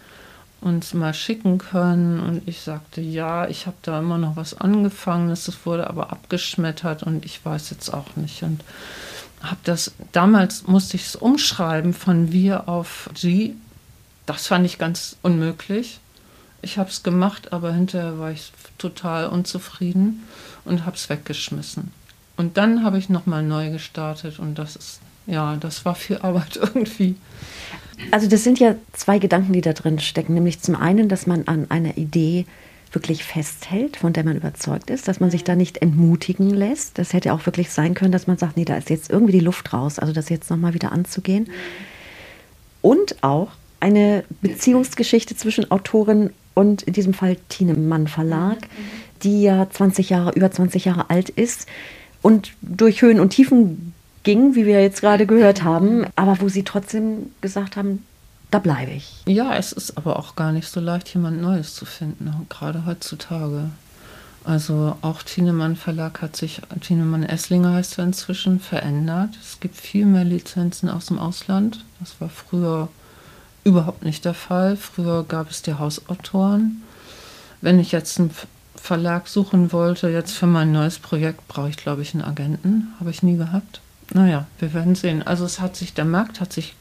uns 0.60 0.94
mal 0.94 1.12
schicken 1.12 1.58
können? 1.58 2.20
Und 2.20 2.46
ich 2.46 2.60
sagte, 2.60 3.00
ja, 3.00 3.48
ich 3.48 3.66
habe 3.66 3.78
da 3.82 3.98
immer 3.98 4.18
noch 4.18 4.36
was 4.36 4.60
angefangen. 4.60 5.28
Es 5.30 5.50
wurde 5.66 5.90
aber 5.90 6.12
abgeschmettert 6.12 7.02
und 7.02 7.24
ich 7.24 7.44
weiß 7.44 7.70
jetzt 7.70 7.92
auch 7.92 8.14
nicht. 8.14 8.44
Und 8.44 8.62
habe 9.42 9.60
das, 9.64 9.90
damals 10.12 10.68
musste 10.68 10.96
ich 10.96 11.06
es 11.06 11.16
umschreiben 11.16 11.94
von 11.94 12.30
wir 12.30 12.68
auf 12.68 13.10
sie. 13.16 13.56
Das 14.24 14.46
fand 14.46 14.64
ich 14.66 14.78
ganz 14.78 15.16
unmöglich. 15.22 15.98
Ich 16.62 16.78
habe 16.78 16.88
es 16.88 17.02
gemacht, 17.02 17.52
aber 17.52 17.72
hinterher 17.72 18.18
war 18.18 18.30
ich 18.30 18.52
total 18.78 19.26
unzufrieden 19.26 20.22
und 20.64 20.86
habe 20.86 20.96
es 20.96 21.08
weggeschmissen. 21.08 21.90
Und 22.36 22.56
dann 22.56 22.84
habe 22.84 22.98
ich 22.98 23.08
nochmal 23.08 23.42
neu 23.42 23.70
gestartet 23.70 24.38
und 24.38 24.58
das 24.58 24.76
ist, 24.76 25.00
ja, 25.26 25.56
das 25.56 25.84
war 25.84 25.94
viel 25.94 26.18
Arbeit 26.18 26.56
irgendwie. 26.60 27.16
Also 28.10 28.28
das 28.28 28.44
sind 28.44 28.58
ja 28.58 28.76
zwei 28.92 29.18
Gedanken, 29.18 29.52
die 29.52 29.60
da 29.60 29.72
drin 29.72 29.98
stecken. 29.98 30.34
Nämlich 30.34 30.60
zum 30.60 30.76
einen, 30.76 31.08
dass 31.08 31.26
man 31.26 31.46
an 31.46 31.70
einer 31.70 31.96
Idee 31.98 32.46
wirklich 32.92 33.24
festhält, 33.24 33.96
von 33.96 34.12
der 34.12 34.24
man 34.24 34.36
überzeugt 34.36 34.90
ist, 34.90 35.08
dass 35.08 35.20
man 35.20 35.30
sich 35.30 35.44
da 35.44 35.56
nicht 35.56 35.78
entmutigen 35.78 36.50
lässt. 36.50 36.98
Das 36.98 37.12
hätte 37.12 37.32
auch 37.32 37.46
wirklich 37.46 37.70
sein 37.70 37.94
können, 37.94 38.12
dass 38.12 38.26
man 38.26 38.38
sagt, 38.38 38.56
nee, 38.56 38.64
da 38.64 38.76
ist 38.76 38.90
jetzt 38.90 39.10
irgendwie 39.10 39.32
die 39.32 39.40
Luft 39.40 39.72
raus, 39.72 39.98
also 39.98 40.12
das 40.12 40.28
jetzt 40.28 40.50
nochmal 40.50 40.74
wieder 40.74 40.92
anzugehen. 40.92 41.48
Und 42.82 43.22
auch 43.22 43.48
eine 43.80 44.24
Beziehungsgeschichte 44.42 45.36
zwischen 45.36 45.70
Autorin 45.70 46.30
und 46.54 46.82
in 46.82 46.92
diesem 46.92 47.14
Fall 47.14 47.36
Tienemann 47.48 48.08
Verlag, 48.08 48.58
die 49.22 49.42
ja 49.42 49.68
20 49.68 50.10
Jahre, 50.10 50.32
über 50.32 50.50
20 50.50 50.84
Jahre 50.84 51.10
alt 51.10 51.28
ist 51.28 51.66
und 52.20 52.52
durch 52.62 53.02
Höhen 53.02 53.20
und 53.20 53.30
Tiefen 53.30 53.92
ging, 54.22 54.54
wie 54.54 54.66
wir 54.66 54.80
jetzt 54.80 55.00
gerade 55.00 55.26
gehört 55.26 55.62
haben, 55.62 56.06
aber 56.16 56.40
wo 56.40 56.48
sie 56.48 56.62
trotzdem 56.62 57.30
gesagt 57.40 57.76
haben, 57.76 58.04
da 58.50 58.58
bleibe 58.58 58.92
ich. 58.92 59.22
Ja, 59.26 59.56
es 59.56 59.72
ist 59.72 59.96
aber 59.96 60.18
auch 60.18 60.36
gar 60.36 60.52
nicht 60.52 60.68
so 60.68 60.78
leicht, 60.78 61.08
jemand 61.14 61.40
Neues 61.40 61.74
zu 61.74 61.86
finden, 61.86 62.30
gerade 62.48 62.84
heutzutage. 62.86 63.70
Also 64.44 64.96
auch 65.02 65.22
Thienemann 65.22 65.76
Verlag 65.76 66.20
hat 66.20 66.36
sich, 66.36 66.60
Thienemann 66.80 67.22
Esslinger 67.22 67.74
heißt 67.74 67.98
er 67.98 68.04
inzwischen, 68.04 68.60
verändert. 68.60 69.30
Es 69.40 69.60
gibt 69.60 69.76
viel 69.76 70.04
mehr 70.04 70.24
Lizenzen 70.24 70.88
aus 70.88 71.06
dem 71.06 71.18
Ausland. 71.18 71.84
Das 72.00 72.20
war 72.20 72.28
früher 72.28 72.88
überhaupt 73.64 74.04
nicht 74.04 74.24
der 74.24 74.34
Fall. 74.34 74.76
Früher 74.76 75.24
gab 75.24 75.50
es 75.50 75.62
die 75.62 75.74
Hausautoren. 75.74 76.82
Wenn 77.60 77.78
ich 77.78 77.92
jetzt 77.92 78.18
einen 78.18 78.30
Verlag 78.74 79.28
suchen 79.28 79.72
wollte, 79.72 80.08
jetzt 80.08 80.32
für 80.32 80.46
mein 80.46 80.72
neues 80.72 80.98
Projekt, 80.98 81.46
brauche 81.48 81.68
ich, 81.68 81.76
glaube 81.76 82.02
ich, 82.02 82.14
einen 82.14 82.24
Agenten. 82.24 82.92
Habe 82.98 83.10
ich 83.10 83.22
nie 83.22 83.36
gehabt. 83.36 83.80
Naja, 84.12 84.46
wir 84.58 84.74
werden 84.74 84.94
sehen. 84.94 85.22
Also 85.22 85.44
es 85.44 85.60
hat 85.60 85.76
sich, 85.76 85.94
der 85.94 86.04
Markt 86.04 86.40
hat 86.40 86.52
sich 86.52 86.74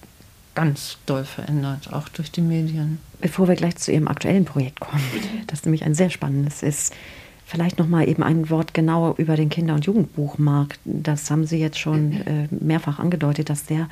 ganz 0.56 0.98
doll 1.06 1.24
verändert, 1.24 1.94
auch 1.94 2.10
durch 2.10 2.32
die 2.32 2.42
Medien. 2.42 3.00
Bevor 3.22 3.48
wir 3.48 3.56
gleich 3.56 3.78
zu 3.78 3.92
Ihrem 3.92 4.08
aktuellen 4.08 4.46
Projekt 4.46 4.80
kommen, 4.80 5.04
das 5.48 5.64
nämlich 5.64 5.84
ein 5.84 5.94
sehr 5.94 6.10
spannendes 6.10 6.64
ist, 6.64 6.94
vielleicht 7.46 7.80
noch 7.80 7.88
mal 7.88 8.08
eben 8.08 8.24
ein 8.24 8.50
Wort 8.50 8.74
genauer 8.74 9.16
über 9.18 9.36
den 9.36 9.50
Kinder- 9.50 9.76
und 9.76 9.86
Jugendbuchmarkt. 9.86 10.80
Das 10.84 11.30
haben 11.30 11.46
Sie 11.46 11.60
jetzt 11.60 11.80
schon 11.80 12.12
äh, 12.26 12.48
mehrfach 12.50 13.00
angedeutet, 13.00 13.50
dass 13.50 13.66
der 13.66 13.88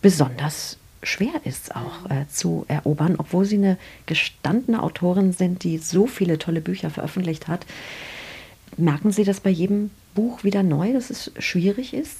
besonders 0.00 0.78
schwer 1.02 1.34
ist 1.44 1.74
auch 1.74 2.10
äh, 2.10 2.26
zu 2.28 2.64
erobern, 2.68 3.16
obwohl 3.18 3.44
Sie 3.44 3.56
eine 3.56 3.78
gestandene 4.06 4.82
Autorin 4.82 5.32
sind, 5.32 5.64
die 5.64 5.78
so 5.78 6.06
viele 6.06 6.38
tolle 6.38 6.60
Bücher 6.60 6.90
veröffentlicht 6.90 7.48
hat. 7.48 7.66
Merken 8.76 9.12
Sie 9.12 9.24
das 9.24 9.40
bei 9.40 9.50
jedem 9.50 9.90
Buch 10.14 10.44
wieder 10.44 10.62
neu, 10.62 10.92
dass 10.92 11.10
es 11.10 11.32
schwierig 11.38 11.92
ist? 11.94 12.16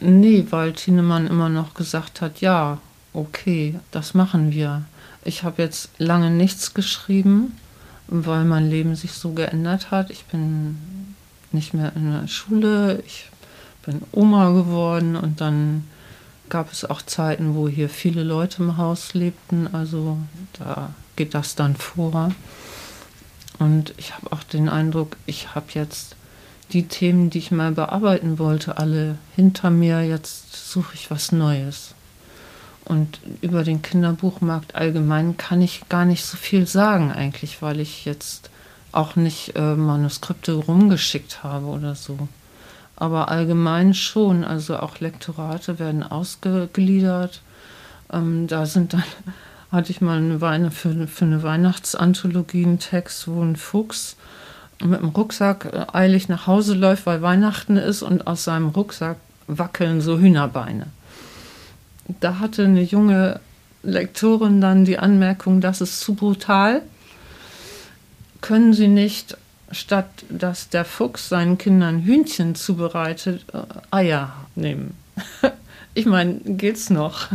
Nee, 0.00 0.46
weil 0.50 0.72
Tienemann 0.72 1.26
immer 1.26 1.48
noch 1.48 1.74
gesagt 1.74 2.20
hat, 2.20 2.40
ja, 2.40 2.78
okay, 3.12 3.74
das 3.90 4.14
machen 4.14 4.52
wir. 4.52 4.84
Ich 5.24 5.42
habe 5.42 5.62
jetzt 5.62 5.90
lange 5.98 6.30
nichts 6.30 6.74
geschrieben, 6.74 7.56
weil 8.08 8.44
mein 8.44 8.70
Leben 8.70 8.94
sich 8.94 9.12
so 9.12 9.32
geändert 9.32 9.90
hat. 9.90 10.10
Ich 10.10 10.24
bin 10.26 10.76
nicht 11.52 11.74
mehr 11.74 11.92
in 11.96 12.12
der 12.12 12.28
Schule, 12.28 13.02
ich 13.06 13.30
bin 13.84 14.02
Oma 14.12 14.50
geworden 14.50 15.16
und 15.16 15.40
dann 15.40 15.84
gab 16.48 16.72
es 16.72 16.84
auch 16.84 17.02
Zeiten, 17.02 17.54
wo 17.54 17.68
hier 17.68 17.88
viele 17.88 18.22
Leute 18.22 18.62
im 18.62 18.76
Haus 18.76 19.14
lebten. 19.14 19.68
Also 19.72 20.18
da 20.58 20.90
geht 21.16 21.34
das 21.34 21.54
dann 21.54 21.76
vor. 21.76 22.32
Und 23.58 23.94
ich 23.96 24.14
habe 24.14 24.32
auch 24.32 24.42
den 24.42 24.68
Eindruck, 24.68 25.16
ich 25.26 25.54
habe 25.54 25.66
jetzt 25.74 26.16
die 26.72 26.88
Themen, 26.88 27.30
die 27.30 27.38
ich 27.38 27.50
mal 27.50 27.72
bearbeiten 27.72 28.38
wollte, 28.38 28.78
alle 28.78 29.18
hinter 29.34 29.70
mir. 29.70 30.02
Jetzt 30.02 30.70
suche 30.70 30.94
ich 30.94 31.10
was 31.10 31.32
Neues. 31.32 31.94
Und 32.84 33.20
über 33.40 33.64
den 33.64 33.82
Kinderbuchmarkt 33.82 34.74
allgemein 34.74 35.36
kann 35.36 35.60
ich 35.60 35.88
gar 35.88 36.04
nicht 36.04 36.24
so 36.24 36.36
viel 36.36 36.66
sagen 36.66 37.10
eigentlich, 37.10 37.60
weil 37.60 37.80
ich 37.80 38.04
jetzt 38.04 38.50
auch 38.92 39.16
nicht 39.16 39.56
äh, 39.56 39.74
Manuskripte 39.74 40.52
rumgeschickt 40.52 41.42
habe 41.42 41.66
oder 41.66 41.94
so. 41.94 42.28
Aber 42.96 43.28
allgemein 43.28 43.94
schon, 43.94 44.42
also 44.42 44.78
auch 44.78 45.00
Lektorate 45.00 45.78
werden 45.78 46.02
ausgegliedert. 46.02 47.42
Ähm, 48.12 48.46
da 48.46 48.66
sind 48.66 48.94
dann, 48.94 49.04
hatte 49.72 49.90
ich 49.90 50.00
mal 50.00 50.18
eine 50.18 50.40
Weine 50.40 50.70
für, 50.70 51.06
für 51.06 51.24
eine 51.24 51.42
Weihnachtsanthologie 51.42 52.64
einen 52.64 52.78
Text, 52.78 53.28
wo 53.28 53.42
ein 53.42 53.56
Fuchs 53.56 54.16
mit 54.84 55.00
dem 55.00 55.10
Rucksack 55.10 55.66
äh, 55.66 55.86
eilig 55.92 56.28
nach 56.28 56.46
Hause 56.46 56.74
läuft, 56.74 57.06
weil 57.06 57.22
Weihnachten 57.22 57.76
ist 57.76 58.02
und 58.02 58.26
aus 58.26 58.44
seinem 58.44 58.68
Rucksack 58.68 59.16
wackeln 59.46 60.00
so 60.00 60.18
Hühnerbeine. 60.18 60.86
Da 62.20 62.38
hatte 62.38 62.64
eine 62.64 62.82
junge 62.82 63.40
Lektorin 63.82 64.60
dann 64.60 64.84
die 64.84 64.98
Anmerkung, 64.98 65.60
das 65.60 65.80
ist 65.80 66.00
zu 66.00 66.14
brutal. 66.14 66.82
Können 68.40 68.74
Sie 68.74 68.88
nicht, 68.88 69.36
statt 69.70 70.08
dass 70.28 70.68
der 70.68 70.84
Fuchs 70.84 71.28
seinen 71.28 71.58
Kindern 71.58 72.02
Hühnchen 72.02 72.54
zubereitet, 72.54 73.44
äh, 73.52 73.58
Eier 73.90 74.34
nehmen? 74.54 74.94
Ich 75.98 76.04
meine, 76.04 76.34
geht's 76.44 76.90
noch? 76.90 77.28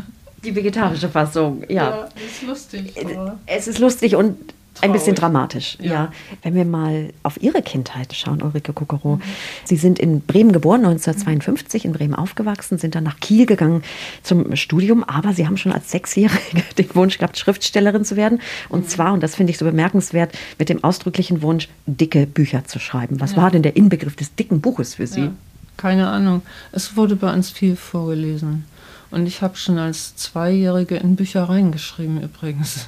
Die 0.43 0.55
vegetarische 0.55 1.09
Fassung, 1.09 1.63
ja. 1.67 1.89
Ja, 1.89 2.09
ist 2.23 2.43
lustig. 2.43 2.93
Aber 3.03 3.39
Es 3.47 3.67
ist 3.67 3.79
lustig 3.79 4.15
und 4.15 4.37
ein 4.81 4.91
bisschen 4.91 5.15
dramatisch, 5.15 5.77
ja. 5.79 5.91
Ja. 5.91 6.11
Wenn 6.41 6.55
wir 6.55 6.65
mal 6.65 7.09
auf 7.23 7.41
Ihre 7.41 7.61
Kindheit 7.61 8.13
schauen, 8.13 8.41
Ulrike 8.41 8.73
Kokoro. 8.73 9.19
Sie 9.63 9.75
sind 9.75 9.99
in 9.99 10.21
Bremen 10.21 10.51
geboren, 10.51 10.85
1952, 10.85 11.85
in 11.85 11.93
Bremen 11.93 12.15
aufgewachsen, 12.15 12.77
sind 12.77 12.95
dann 12.95 13.03
nach 13.03 13.19
Kiel 13.19 13.45
gegangen 13.45 13.83
zum 14.23 14.55
Studium, 14.55 15.03
aber 15.03 15.33
Sie 15.33 15.47
haben 15.47 15.57
schon 15.57 15.71
als 15.71 15.91
Sechsjährige 15.91 16.63
den 16.77 16.95
Wunsch 16.95 17.17
gehabt, 17.17 17.37
Schriftstellerin 17.37 18.05
zu 18.05 18.15
werden. 18.15 18.41
Und 18.69 18.89
zwar, 18.89 19.13
und 19.13 19.23
das 19.23 19.35
finde 19.35 19.51
ich 19.51 19.57
so 19.57 19.65
bemerkenswert, 19.65 20.37
mit 20.57 20.69
dem 20.69 20.83
ausdrücklichen 20.83 21.41
Wunsch, 21.41 21.69
dicke 21.85 22.27
Bücher 22.27 22.65
zu 22.65 22.79
schreiben. 22.79 23.19
Was 23.19 23.35
war 23.35 23.51
denn 23.51 23.63
der 23.63 23.75
Inbegriff 23.75 24.15
des 24.15 24.35
dicken 24.35 24.61
Buches 24.61 24.95
für 24.95 25.07
Sie? 25.07 25.21
Ja, 25.21 25.33
keine 25.77 26.09
Ahnung. 26.09 26.41
Es 26.71 26.95
wurde 26.95 27.15
bei 27.15 27.33
uns 27.33 27.49
viel 27.49 27.75
vorgelesen. 27.75 28.65
Und 29.11 29.25
ich 29.25 29.41
habe 29.41 29.57
schon 29.57 29.77
als 29.77 30.15
Zweijährige 30.15 30.95
in 30.95 31.15
Büchereien 31.17 31.71
geschrieben 31.71 32.21
übrigens. 32.21 32.87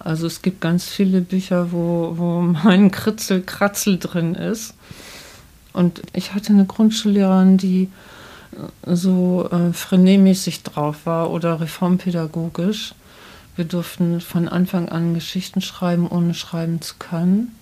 Also 0.00 0.26
es 0.26 0.42
gibt 0.42 0.60
ganz 0.60 0.86
viele 0.86 1.20
Bücher, 1.20 1.72
wo, 1.72 2.14
wo 2.16 2.40
mein 2.64 2.90
Kritzel-Kratzel 2.90 3.98
drin 3.98 4.34
ist. 4.34 4.74
Und 5.72 6.02
ich 6.12 6.34
hatte 6.34 6.52
eine 6.52 6.64
Grundschullehrerin, 6.64 7.56
die 7.56 7.88
äh, 8.52 8.96
so 8.96 9.48
äh, 9.50 9.72
frenemäßig 9.72 10.62
drauf 10.62 11.04
war 11.04 11.30
oder 11.30 11.60
reformpädagogisch. 11.60 12.94
Wir 13.56 13.64
durften 13.66 14.20
von 14.20 14.48
Anfang 14.48 14.88
an 14.88 15.14
Geschichten 15.14 15.60
schreiben, 15.60 16.08
ohne 16.08 16.34
schreiben 16.34 16.80
zu 16.80 16.94
können. 16.98 17.54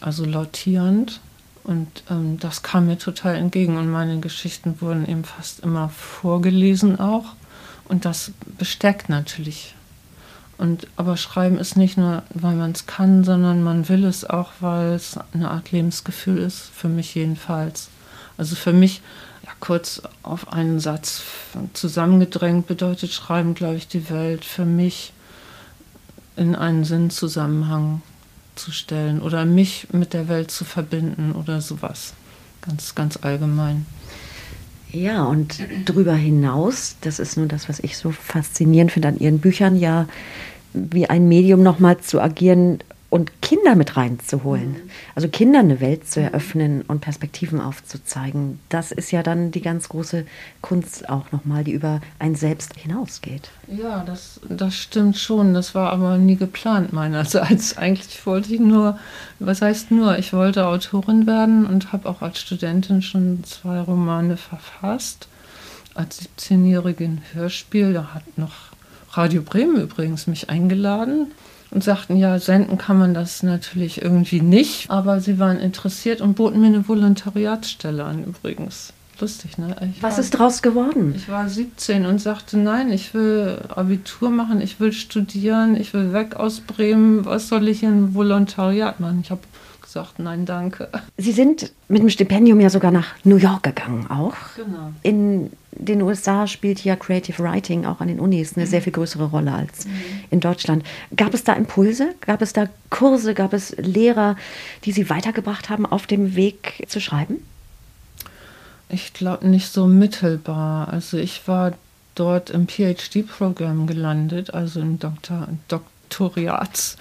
Also 0.00 0.24
lautierend. 0.24 1.20
Und 1.64 1.88
ähm, 2.10 2.38
das 2.38 2.62
kam 2.62 2.86
mir 2.86 2.98
total 2.98 3.36
entgegen. 3.36 3.76
Und 3.78 3.90
meine 3.90 4.20
Geschichten 4.20 4.80
wurden 4.80 5.08
eben 5.08 5.24
fast 5.24 5.60
immer 5.60 5.88
vorgelesen 5.88 7.00
auch. 7.00 7.34
Und 7.88 8.04
das 8.04 8.32
bestärkt 8.58 9.08
natürlich. 9.08 9.74
Und, 10.58 10.88
aber 10.96 11.16
Schreiben 11.16 11.56
ist 11.56 11.76
nicht 11.76 11.96
nur, 11.96 12.24
weil 12.34 12.56
man 12.56 12.72
es 12.72 12.86
kann, 12.86 13.22
sondern 13.22 13.62
man 13.62 13.88
will 13.88 14.04
es 14.04 14.28
auch, 14.28 14.50
weil 14.58 14.92
es 14.92 15.16
eine 15.32 15.50
Art 15.50 15.70
Lebensgefühl 15.70 16.38
ist, 16.38 16.70
für 16.74 16.88
mich 16.88 17.14
jedenfalls. 17.14 17.88
Also 18.36 18.56
für 18.56 18.72
mich, 18.72 19.00
ja, 19.44 19.52
kurz 19.60 20.02
auf 20.24 20.52
einen 20.52 20.80
Satz 20.80 21.22
zusammengedrängt, 21.74 22.66
bedeutet 22.66 23.12
Schreiben, 23.12 23.54
glaube 23.54 23.76
ich, 23.76 23.86
die 23.86 24.10
Welt 24.10 24.44
für 24.44 24.64
mich 24.64 25.12
in 26.34 26.56
einen 26.56 26.84
Sinnzusammenhang 26.84 28.02
zu 28.56 28.72
stellen 28.72 29.22
oder 29.22 29.44
mich 29.44 29.88
mit 29.92 30.12
der 30.12 30.28
Welt 30.28 30.50
zu 30.50 30.64
verbinden 30.64 31.32
oder 31.32 31.60
sowas. 31.60 32.14
Ganz, 32.62 32.96
ganz 32.96 33.18
allgemein. 33.22 33.86
Ja, 34.92 35.24
und 35.24 35.58
darüber 35.84 36.14
hinaus, 36.14 36.96
das 37.02 37.18
ist 37.18 37.36
nun 37.36 37.48
das, 37.48 37.68
was 37.68 37.78
ich 37.80 37.96
so 37.96 38.10
faszinierend 38.10 38.92
finde 38.92 39.08
an 39.08 39.18
Ihren 39.18 39.38
Büchern, 39.38 39.76
ja, 39.76 40.08
wie 40.72 41.06
ein 41.06 41.28
Medium 41.28 41.62
nochmal 41.62 41.98
zu 41.98 42.20
agieren, 42.20 42.78
und 43.10 43.40
Kinder 43.40 43.74
mit 43.74 43.96
reinzuholen. 43.96 44.72
Mhm. 44.72 44.90
Also 45.14 45.28
Kindern 45.28 45.66
eine 45.66 45.80
Welt 45.80 46.06
zu 46.06 46.20
eröffnen 46.20 46.82
und 46.82 47.00
Perspektiven 47.00 47.60
aufzuzeigen. 47.60 48.60
Das 48.68 48.92
ist 48.92 49.10
ja 49.10 49.22
dann 49.22 49.50
die 49.50 49.62
ganz 49.62 49.88
große 49.88 50.26
Kunst 50.60 51.08
auch 51.08 51.32
nochmal, 51.32 51.64
die 51.64 51.72
über 51.72 52.02
ein 52.18 52.34
Selbst 52.34 52.76
hinausgeht. 52.76 53.48
Ja, 53.66 54.04
das, 54.04 54.40
das 54.48 54.76
stimmt 54.76 55.16
schon. 55.16 55.54
Das 55.54 55.74
war 55.74 55.90
aber 55.90 56.18
nie 56.18 56.36
geplant 56.36 56.92
meinerseits. 56.92 57.76
Eigentlich 57.78 58.26
wollte 58.26 58.52
ich 58.52 58.60
nur, 58.60 58.98
was 59.38 59.62
heißt 59.62 59.90
nur, 59.90 60.18
ich 60.18 60.34
wollte 60.34 60.66
Autorin 60.66 61.26
werden 61.26 61.66
und 61.66 61.92
habe 61.92 62.08
auch 62.08 62.20
als 62.20 62.40
Studentin 62.40 63.00
schon 63.00 63.42
zwei 63.44 63.80
Romane 63.80 64.36
verfasst. 64.36 65.28
Als 65.94 66.28
17-Jährige 66.38 67.04
ein 67.04 67.22
Hörspiel, 67.32 67.94
da 67.94 68.12
hat 68.12 68.36
noch 68.36 68.52
Radio 69.12 69.40
Bremen 69.40 69.80
übrigens 69.80 70.26
mich 70.26 70.50
eingeladen 70.50 71.28
und 71.70 71.84
sagten, 71.84 72.16
ja, 72.16 72.38
senden 72.38 72.78
kann 72.78 72.98
man 72.98 73.14
das 73.14 73.42
natürlich 73.42 74.02
irgendwie 74.02 74.40
nicht, 74.40 74.90
aber 74.90 75.20
sie 75.20 75.38
waren 75.38 75.58
interessiert 75.58 76.20
und 76.20 76.34
boten 76.34 76.60
mir 76.60 76.68
eine 76.68 76.88
Volontariatsstelle 76.88 78.04
an 78.04 78.24
übrigens. 78.24 78.92
Lustig, 79.20 79.58
ne? 79.58 79.74
Ich 79.80 80.02
Was 80.02 80.14
war, 80.14 80.20
ist 80.20 80.30
draus 80.30 80.62
geworden? 80.62 81.12
Ich 81.16 81.28
war 81.28 81.48
17 81.48 82.06
und 82.06 82.20
sagte, 82.20 82.56
nein, 82.56 82.92
ich 82.92 83.14
will 83.14 83.58
Abitur 83.68 84.30
machen, 84.30 84.60
ich 84.60 84.78
will 84.78 84.92
studieren, 84.92 85.74
ich 85.76 85.92
will 85.92 86.12
weg 86.12 86.36
aus 86.36 86.60
Bremen, 86.60 87.24
was 87.24 87.48
soll 87.48 87.66
ich 87.66 87.82
in 87.82 88.14
Volontariat 88.14 89.00
machen? 89.00 89.20
Ich 89.22 89.32
habe 89.32 89.40
gesagt, 89.88 90.18
nein, 90.18 90.44
danke. 90.44 90.88
Sie 91.16 91.32
sind 91.32 91.72
mit 91.88 92.02
dem 92.02 92.10
Stipendium 92.10 92.60
ja 92.60 92.68
sogar 92.68 92.90
nach 92.90 93.14
New 93.24 93.36
York 93.36 93.62
gegangen 93.62 94.06
auch. 94.10 94.34
Genau. 94.54 94.92
In 95.02 95.50
den 95.72 96.02
USA 96.02 96.46
spielt 96.46 96.84
ja 96.84 96.94
Creative 96.94 97.42
Writing 97.42 97.86
auch 97.86 98.00
an 98.00 98.08
den 98.08 98.20
Unis 98.20 98.54
eine 98.54 98.66
mhm. 98.66 98.70
sehr 98.70 98.82
viel 98.82 98.92
größere 98.92 99.24
Rolle 99.24 99.52
als 99.52 99.86
mhm. 99.86 99.92
in 100.30 100.40
Deutschland. 100.40 100.84
Gab 101.16 101.32
es 101.32 101.42
da 101.42 101.54
Impulse? 101.54 102.14
Gab 102.20 102.42
es 102.42 102.52
da 102.52 102.68
Kurse? 102.90 103.32
Gab 103.32 103.54
es 103.54 103.74
Lehrer, 103.78 104.36
die 104.84 104.92
Sie 104.92 105.08
weitergebracht 105.08 105.70
haben 105.70 105.86
auf 105.86 106.06
dem 106.06 106.36
Weg 106.36 106.84
zu 106.88 107.00
schreiben? 107.00 107.36
Ich 108.90 109.14
glaube 109.14 109.48
nicht 109.48 109.68
so 109.72 109.86
mittelbar. 109.86 110.88
Also 110.88 111.16
ich 111.16 111.48
war 111.48 111.72
dort 112.14 112.50
im 112.50 112.66
PhD-Programm 112.68 113.86
gelandet, 113.86 114.52
also 114.52 114.80
im 114.80 114.98
Doktor, 114.98 115.48
Doktoriats. 116.08 116.96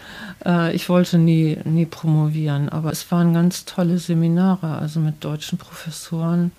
Äh, 0.46 0.76
ich 0.76 0.90
wollte 0.90 1.18
nie, 1.18 1.58
nie 1.64 1.86
promovieren, 1.86 2.70
aber 2.70 2.92
es 2.92 3.10
waren 3.12 3.34
ganz 3.34 3.66
tolle 3.66 3.98
Seminare, 3.98 4.78
also 4.78 5.00
mit 5.00 5.24
deutschen 5.24 5.58
Professoren 5.58 6.52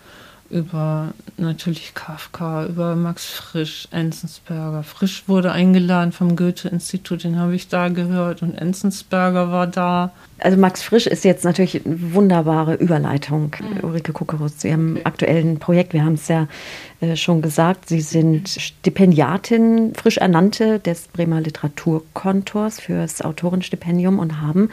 über 0.50 1.12
natürlich 1.37 1.94
Kafka, 1.94 2.66
über 2.66 2.96
Max 2.96 3.26
Frisch, 3.26 3.87
Enzensberger. 3.90 4.82
Frisch 4.82 5.24
wurde 5.26 5.52
eingeladen 5.52 6.12
vom 6.12 6.37
Goethe-Institut, 6.37 7.24
den 7.24 7.38
habe 7.38 7.54
ich 7.54 7.68
da 7.68 7.88
gehört 7.88 8.42
und 8.42 8.54
Enzensberger 8.54 9.52
war 9.52 9.66
da. 9.66 10.12
Also 10.38 10.56
Max 10.56 10.82
Frisch 10.82 11.06
ist 11.06 11.24
jetzt 11.24 11.44
natürlich 11.44 11.84
eine 11.84 12.14
wunderbare 12.14 12.74
Überleitung, 12.74 13.54
mhm. 13.61 13.84
Ulrike 13.84 14.12
Kuckerus, 14.12 14.58
zu 14.58 14.68
Ihrem 14.68 14.92
okay. 14.92 15.04
aktuellen 15.04 15.58
Projekt. 15.58 15.92
Wir 15.92 16.04
haben 16.04 16.14
es 16.14 16.28
ja 16.28 16.48
äh, 17.00 17.16
schon 17.16 17.42
gesagt, 17.42 17.88
Sie 17.88 18.00
sind 18.00 18.48
Stipendiatin, 18.48 19.92
frisch 19.94 20.16
ernannte 20.16 20.78
des 20.78 21.08
Bremer 21.08 21.40
Literaturkontors 21.40 22.80
fürs 22.80 23.20
Autorenstipendium 23.20 24.18
und 24.18 24.40
haben 24.40 24.70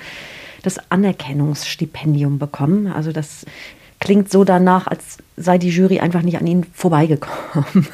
das 0.64 0.80
Anerkennungsstipendium 0.90 2.40
bekommen. 2.40 2.88
Also 2.88 3.12
das 3.12 3.46
klingt 4.00 4.32
so 4.32 4.44
danach, 4.44 4.88
als 4.88 5.18
sei 5.38 5.58
die 5.58 5.70
Jury 5.70 6.00
einfach 6.00 6.22
nicht 6.22 6.38
an 6.38 6.48
ihnen 6.48 6.66
vorbeigekommen. 6.74 7.88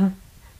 Ja. 0.00 0.12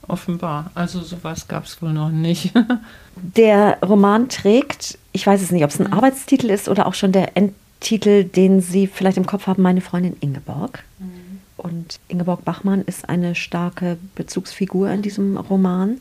Offenbar. 0.08 0.70
Also 0.74 1.02
sowas 1.02 1.48
gab 1.48 1.64
es 1.64 1.82
wohl 1.82 1.92
noch 1.92 2.10
nicht. 2.10 2.52
der 3.16 3.78
Roman 3.82 4.28
trägt, 4.28 4.98
ich 5.12 5.26
weiß 5.26 5.42
es 5.42 5.50
nicht, 5.50 5.64
ob 5.64 5.70
es 5.70 5.78
ein 5.78 5.88
mhm. 5.88 5.92
Arbeitstitel 5.92 6.48
ist 6.48 6.68
oder 6.68 6.86
auch 6.86 6.94
schon 6.94 7.12
der 7.12 7.36
Endtitel, 7.36 8.24
den 8.24 8.62
Sie 8.62 8.86
vielleicht 8.86 9.18
im 9.18 9.26
Kopf 9.26 9.46
haben, 9.46 9.62
meine 9.62 9.82
Freundin 9.82 10.16
Ingeborg. 10.20 10.82
Mhm. 10.98 11.40
Und 11.58 12.00
Ingeborg 12.08 12.44
Bachmann 12.44 12.82
ist 12.82 13.08
eine 13.08 13.34
starke 13.34 13.98
Bezugsfigur 14.14 14.90
in 14.90 15.02
diesem 15.02 15.36
Roman. 15.36 16.00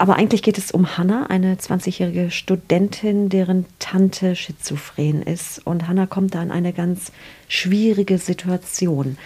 Aber 0.00 0.16
eigentlich 0.16 0.42
geht 0.42 0.56
es 0.56 0.70
um 0.70 0.96
Hannah, 0.96 1.26
eine 1.26 1.56
20-jährige 1.56 2.30
Studentin, 2.30 3.28
deren 3.28 3.66
Tante 3.80 4.34
schizophren 4.34 5.20
ist. 5.20 5.58
Und 5.66 5.88
Hannah 5.88 6.06
kommt 6.06 6.34
da 6.34 6.42
in 6.42 6.50
eine 6.50 6.72
ganz 6.72 7.12
schwierige 7.48 8.16
Situation. 8.16 9.18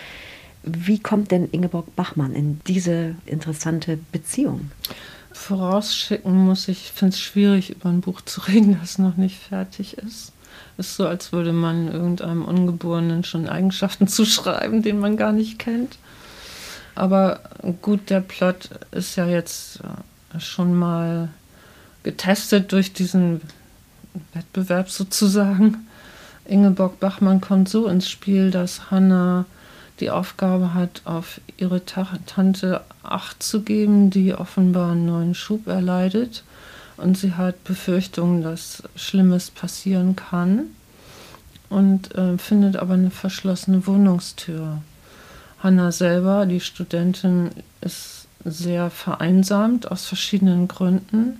Wie 0.64 0.98
kommt 0.98 1.30
denn 1.30 1.48
Ingeborg 1.48 1.94
Bachmann 1.94 2.34
in 2.34 2.58
diese 2.66 3.14
interessante 3.24 4.00
Beziehung? 4.10 4.72
Vorausschicken 5.30 6.44
muss 6.44 6.66
ich, 6.66 6.86
ich 6.86 6.90
finde 6.90 7.14
es 7.14 7.20
schwierig, 7.20 7.70
über 7.70 7.88
ein 7.88 8.00
Buch 8.00 8.22
zu 8.22 8.40
reden, 8.40 8.76
das 8.80 8.98
noch 8.98 9.16
nicht 9.16 9.38
fertig 9.38 9.96
ist. 9.98 10.32
Es 10.76 10.88
ist 10.88 10.96
so, 10.96 11.06
als 11.06 11.30
würde 11.30 11.52
man 11.52 11.86
irgendeinem 11.86 12.44
Ungeborenen 12.44 13.22
schon 13.22 13.48
Eigenschaften 13.48 14.08
zuschreiben, 14.08 14.82
den 14.82 14.98
man 14.98 15.16
gar 15.16 15.30
nicht 15.30 15.60
kennt. 15.60 15.98
Aber 16.96 17.38
gut, 17.80 18.10
der 18.10 18.22
Plot 18.22 18.70
ist 18.90 19.14
ja 19.14 19.28
jetzt 19.28 19.76
äh, 19.76 20.02
schon 20.38 20.74
mal 20.74 21.28
getestet 22.02 22.72
durch 22.72 22.92
diesen 22.92 23.40
Wettbewerb 24.32 24.90
sozusagen. 24.90 25.86
Ingeborg 26.44 27.00
Bachmann 27.00 27.40
kommt 27.40 27.68
so 27.68 27.86
ins 27.86 28.08
Spiel, 28.08 28.50
dass 28.50 28.90
Hanna 28.90 29.46
die 30.00 30.10
Aufgabe 30.10 30.74
hat, 30.74 31.02
auf 31.04 31.40
ihre 31.56 31.82
Tante 31.84 32.82
Acht 33.02 33.42
zu 33.42 33.62
geben, 33.62 34.10
die 34.10 34.34
offenbar 34.34 34.92
einen 34.92 35.06
neuen 35.06 35.34
Schub 35.34 35.66
erleidet. 35.66 36.42
Und 36.96 37.16
sie 37.16 37.34
hat 37.34 37.64
Befürchtungen, 37.64 38.42
dass 38.42 38.82
Schlimmes 38.96 39.50
passieren 39.50 40.16
kann 40.16 40.66
und 41.68 42.14
äh, 42.14 42.38
findet 42.38 42.76
aber 42.76 42.94
eine 42.94 43.10
verschlossene 43.10 43.86
Wohnungstür. 43.86 44.78
Hanna 45.60 45.92
selber, 45.92 46.46
die 46.46 46.60
Studentin, 46.60 47.50
ist 47.80 48.23
sehr 48.44 48.90
vereinsamt 48.90 49.90
aus 49.90 50.06
verschiedenen 50.06 50.68
Gründen, 50.68 51.38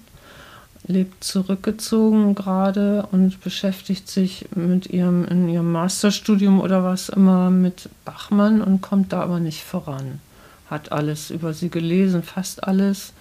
lebt 0.87 1.25
zurückgezogen 1.25 2.35
gerade 2.35 3.07
und 3.11 3.41
beschäftigt 3.41 4.09
sich 4.09 4.47
mit 4.55 4.87
ihrem 4.87 5.25
in 5.25 5.49
ihrem 5.49 5.73
Masterstudium 5.73 6.61
oder 6.61 6.85
was 6.85 7.09
immer 7.09 7.51
mit 7.51 7.89
Bachmann 8.05 8.61
und 8.61 8.81
kommt 8.81 9.13
da 9.13 9.23
aber 9.23 9.41
nicht 9.41 9.63
voran. 9.63 10.21
Hat 10.69 10.93
alles 10.93 11.31
über 11.31 11.55
sie 11.55 11.71
gelesen, 11.71 12.23
fast 12.23 12.65
alles. 12.65 13.13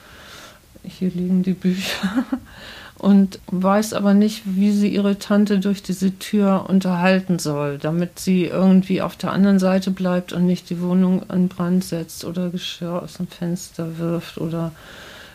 Hier 0.84 1.10
liegen 1.10 1.44
die 1.44 1.54
Bücher 1.54 2.26
und 3.04 3.40
weiß 3.48 3.92
aber 3.96 4.14
nicht, 4.14 4.44
wie 4.46 4.72
sie 4.72 4.88
ihre 4.88 5.20
Tante 5.20 5.60
durch 5.60 5.84
diese 5.84 6.18
Tür 6.20 6.68
unterhalten 6.70 7.38
soll, 7.38 7.78
damit 7.78 8.18
sie 8.18 8.46
irgendwie 8.46 9.02
auf 9.02 9.18
der 9.18 9.34
anderen 9.34 9.60
Seite 9.60 9.92
bleibt 9.92 10.32
und 10.32 10.46
nicht 10.46 10.70
die 10.70 10.80
Wohnung 10.80 11.22
in 11.30 11.50
Brand 11.50 11.84
setzt 11.84 12.24
oder 12.24 12.50
Geschirr 12.50 13.04
aus 13.04 13.16
dem 13.16 13.28
Fenster 13.28 13.98
wirft 13.98 14.38
oder 14.38 14.72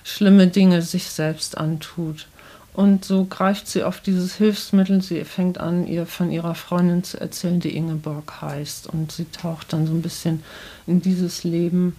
schlimme 0.02 0.46
Dinge 0.46 0.80
sich 0.80 1.10
selbst 1.10 1.58
antut. 1.58 2.26
Und 2.72 3.04
so 3.04 3.26
greift 3.26 3.68
sie 3.68 3.84
auf 3.84 4.00
dieses 4.00 4.36
Hilfsmittel. 4.36 5.02
Sie 5.02 5.22
fängt 5.24 5.58
an, 5.58 5.86
ihr 5.86 6.06
von 6.06 6.30
ihrer 6.30 6.54
Freundin 6.54 7.04
zu 7.04 7.20
erzählen, 7.20 7.60
die 7.60 7.76
Ingeborg 7.76 8.40
heißt. 8.40 8.86
Und 8.86 9.12
sie 9.12 9.26
taucht 9.26 9.74
dann 9.74 9.86
so 9.86 9.92
ein 9.92 10.00
bisschen 10.00 10.42
in 10.86 11.02
dieses 11.02 11.44
Leben 11.44 11.96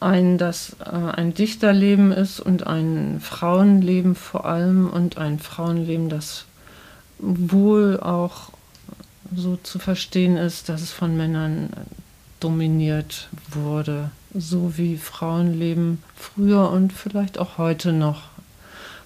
ein, 0.00 0.38
das 0.38 0.76
äh, 0.80 0.90
ein 0.90 1.34
Dichterleben 1.34 2.10
ist 2.10 2.40
und 2.40 2.66
ein 2.66 3.20
Frauenleben 3.20 4.14
vor 4.14 4.46
allem 4.46 4.88
und 4.88 5.18
ein 5.18 5.38
Frauenleben, 5.38 6.08
das 6.08 6.46
wohl 7.18 8.00
auch 8.00 8.50
so 9.34 9.56
zu 9.56 9.78
verstehen 9.78 10.36
ist, 10.36 10.68
dass 10.68 10.80
es 10.80 10.90
von 10.90 11.16
Männern 11.16 11.70
dominiert 12.40 13.28
wurde, 13.50 14.10
so 14.34 14.76
wie 14.76 14.96
Frauenleben 14.96 16.02
früher 16.16 16.70
und 16.70 16.92
vielleicht 16.92 17.38
auch 17.38 17.58
heute 17.58 17.92
noch. 17.92 18.22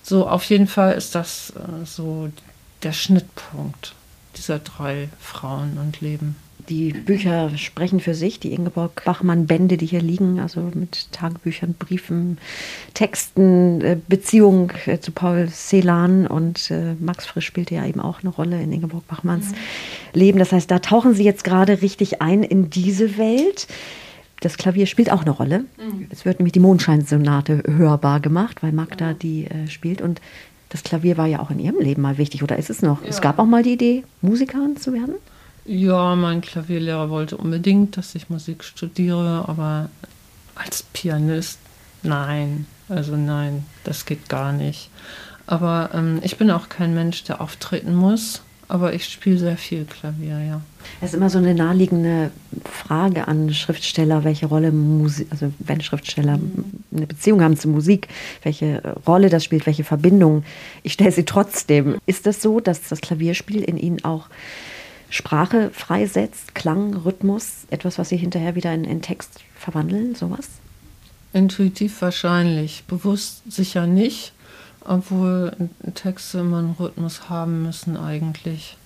So 0.03 0.29
auf 0.29 0.45
jeden 0.45 0.69
Fall 0.69 0.95
ist 0.95 1.15
das 1.15 1.51
äh, 1.51 1.85
so 1.85 2.31
der 2.83 2.93
Schnittpunkt 2.93 3.95
dieser 4.37 4.59
drei 4.59 5.09
Frauen 5.21 5.79
und 5.79 6.01
Leben. 6.01 6.37
Die 6.69 6.93
Bücher 6.93 7.51
sprechen 7.57 8.01
für 8.01 8.15
sich, 8.15 8.41
die 8.41 8.53
Ingeborg 8.53 9.05
Bachmann-Bände, 9.05 9.77
die 9.77 9.87
hier 9.87 10.01
liegen, 10.01 10.41
also 10.41 10.71
mit 10.75 11.13
Tagebüchern, 11.13 11.75
Briefen, 11.79 12.39
Texten, 12.95 13.81
äh, 13.83 13.97
Beziehung 14.09 14.73
äh, 14.87 14.99
zu 14.99 15.13
Paul 15.13 15.49
Celan 15.51 16.27
und 16.27 16.71
äh, 16.71 16.95
Max 16.99 17.27
Frisch 17.27 17.47
spielte 17.47 17.75
ja 17.75 17.87
eben 17.87 18.01
auch 18.01 18.21
eine 18.21 18.31
Rolle 18.31 18.63
in 18.63 18.73
Ingeborg 18.73 19.07
Bachmanns 19.07 19.51
mhm. 19.51 19.55
Leben. 20.15 20.39
Das 20.39 20.53
heißt, 20.53 20.71
da 20.71 20.79
tauchen 20.79 21.15
Sie 21.15 21.25
jetzt 21.25 21.45
gerade 21.45 21.83
richtig 21.83 22.23
ein 22.23 22.43
in 22.43 22.71
diese 22.71 23.19
Welt. 23.19 23.67
Das 24.41 24.57
Klavier 24.57 24.87
spielt 24.87 25.11
auch 25.11 25.23
eine 25.23 25.31
Rolle. 25.31 25.61
Mhm. 25.79 26.07
Es 26.11 26.25
wird 26.25 26.39
nämlich 26.39 26.53
die 26.53 26.61
Mondscheinsonate 26.61 27.63
hörbar 27.67 28.21
gemacht, 28.21 28.63
weil 28.63 28.73
Magda 28.73 29.13
die 29.13 29.47
äh, 29.47 29.69
spielt. 29.69 30.01
Und 30.01 30.21
Das 30.71 30.83
Klavier 30.83 31.17
war 31.17 31.27
ja 31.27 31.41
auch 31.41 31.51
in 31.51 31.59
Ihrem 31.61 31.79
Leben 31.79 32.03
mal 32.03 32.19
wichtig, 32.19 32.43
oder 32.43 32.57
ist 32.57 32.71
es 32.71 32.83
noch? 32.83 33.03
Ja. 33.03 33.09
Es 33.09 33.21
gab 33.21 33.39
auch 33.39 33.47
mal 33.47 33.63
die 33.63 33.75
Idee, 33.75 34.03
Musikerin 34.23 34.77
zu 34.77 34.93
werden? 34.93 35.15
Ja, 35.67 36.15
mein 36.15 36.41
Klavierlehrer 36.41 37.09
wollte 37.09 37.37
unbedingt, 37.37 37.97
dass 37.97 38.15
ich 38.15 38.29
Musik 38.29 38.65
studiere, 38.65 39.45
aber 39.49 39.89
als 40.55 40.83
Pianist, 40.83 41.59
nein. 42.03 42.67
Also 42.89 43.17
nein, 43.17 43.65
das 43.85 44.05
geht 44.05 44.29
gar 44.29 44.53
nicht. 44.53 44.91
Aber 45.47 45.91
ähm, 45.95 46.21
ich 46.23 46.37
bin 46.37 46.51
auch 46.51 46.69
kein 46.69 46.95
Mensch, 46.95 47.25
der 47.25 47.41
auftreten 47.41 47.95
muss. 47.95 48.43
Aber 48.67 48.95
ich 48.95 49.05
spiele 49.05 49.39
sehr 49.39 49.59
viel 49.59 49.85
Klavier, 49.85 50.41
ja. 50.41 50.61
Es 51.01 51.11
ist 51.11 51.15
immer 51.15 51.29
so 51.29 51.37
eine 51.39 51.55
naheliegende 51.55 52.31
Frage 52.65 53.29
an 53.29 53.53
Schriftsteller, 53.53 54.25
welche 54.25 54.47
Rolle 54.47 54.73
Musik, 54.73 55.27
also 55.31 55.53
wenn 55.59 55.83
Schriftsteller 55.83 56.39
eine 56.95 57.07
Beziehung 57.07 57.43
haben 57.43 57.59
zur 57.59 57.73
Musik, 57.73 58.09
welche 58.43 58.97
Rolle 59.07 59.29
das 59.29 59.45
spielt, 59.45 59.67
welche 59.67 59.85
Verbindung. 59.85 60.45
Ich 60.83 60.95
stelle 60.95 61.13
sie 61.13 61.25
trotzdem. 61.25 61.99
Ist 62.07 62.27
das 62.27 62.41
so, 62.41 62.59
dass 62.59 62.89
das 62.89 63.03
Klavierspiel 63.03 63.63
in 63.63 63.77
Ihnen 63.77 64.03
auch 64.03 64.29
Sprache 65.11 65.71
freisetzt, 65.71 66.55
Klang, 66.55 66.95
Rhythmus, 66.95 67.67
etwas, 67.71 67.99
was 67.99 68.09
Sie 68.09 68.17
hinterher 68.17 68.55
wieder 68.55 68.73
in, 68.75 68.85
in 68.85 69.03
Text 69.03 69.41
verwandeln, 69.55 70.15
sowas? 70.15 70.49
Intuitiv 71.33 72.01
wahrscheinlich, 72.03 72.85
bewusst 72.87 73.43
sicher 73.51 73.87
nicht, 73.87 74.33
obwohl 74.85 75.53
Texte 75.95 76.39
immer 76.39 76.59
einen 76.59 76.77
Rhythmus 76.79 77.29
haben 77.29 77.63
müssen 77.63 77.97
eigentlich. 77.97 78.77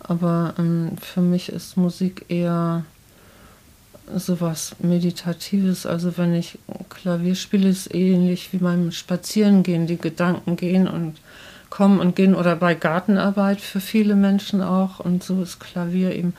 Aber 0.00 0.54
ähm, 0.58 0.96
für 1.00 1.20
mich 1.20 1.48
ist 1.48 1.76
Musik 1.76 2.26
eher 2.28 2.84
sowas 4.14 4.76
Meditatives. 4.78 5.86
Also 5.86 6.16
wenn 6.16 6.34
ich 6.34 6.58
Klavier 6.88 7.34
spiele, 7.34 7.68
ist 7.68 7.92
ähnlich 7.94 8.52
wie 8.52 8.58
beim 8.58 8.92
Spazierengehen. 8.92 9.86
Die 9.86 9.96
Gedanken 9.96 10.56
gehen 10.56 10.86
und 10.88 11.16
kommen 11.70 12.00
und 12.00 12.16
gehen 12.16 12.34
oder 12.34 12.56
bei 12.56 12.74
Gartenarbeit 12.74 13.60
für 13.60 13.80
viele 13.80 14.14
Menschen 14.14 14.62
auch. 14.62 15.00
Und 15.00 15.22
so 15.22 15.42
ist 15.42 15.60
Klavier 15.60 16.14
eben 16.14 16.34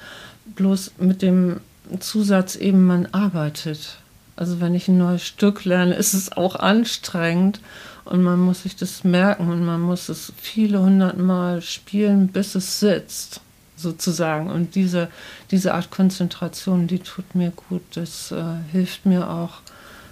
bloß 0.56 0.94
mit 1.00 1.22
dem 1.22 1.60
Zusatz 2.00 2.56
eben, 2.56 2.86
man 2.86 3.08
arbeitet. 3.08 3.98
Also 4.36 4.62
wenn 4.62 4.76
ich 4.76 4.88
ein 4.88 4.98
neues 4.98 5.26
Stück 5.26 5.66
lerne, 5.66 5.96
ist 5.96 6.14
es 6.14 6.32
auch 6.32 6.56
anstrengend 6.56 7.60
und 8.06 8.24
man 8.24 8.40
muss 8.40 8.64
sich 8.64 8.76
das 8.76 9.04
merken 9.04 9.50
und 9.50 9.66
man 9.66 9.82
muss 9.82 10.10
es 10.10 10.32
viele 10.38 10.80
hundert 10.80 11.18
Mal 11.18 11.62
spielen, 11.62 12.28
bis 12.28 12.56
es 12.56 12.80
sitzt, 12.80 13.42
sozusagen. 13.76 14.50
Und 14.50 14.76
diese, 14.76 15.10
diese 15.52 15.74
Art 15.74 15.90
Konzentration, 15.90 16.88
die 16.88 17.00
tut 17.00 17.36
mir 17.36 17.52
gut. 17.52 17.82
Das 17.96 18.32
äh, 18.32 18.44
hilft 18.72 19.06
mir 19.06 19.30
auch, 19.30 19.62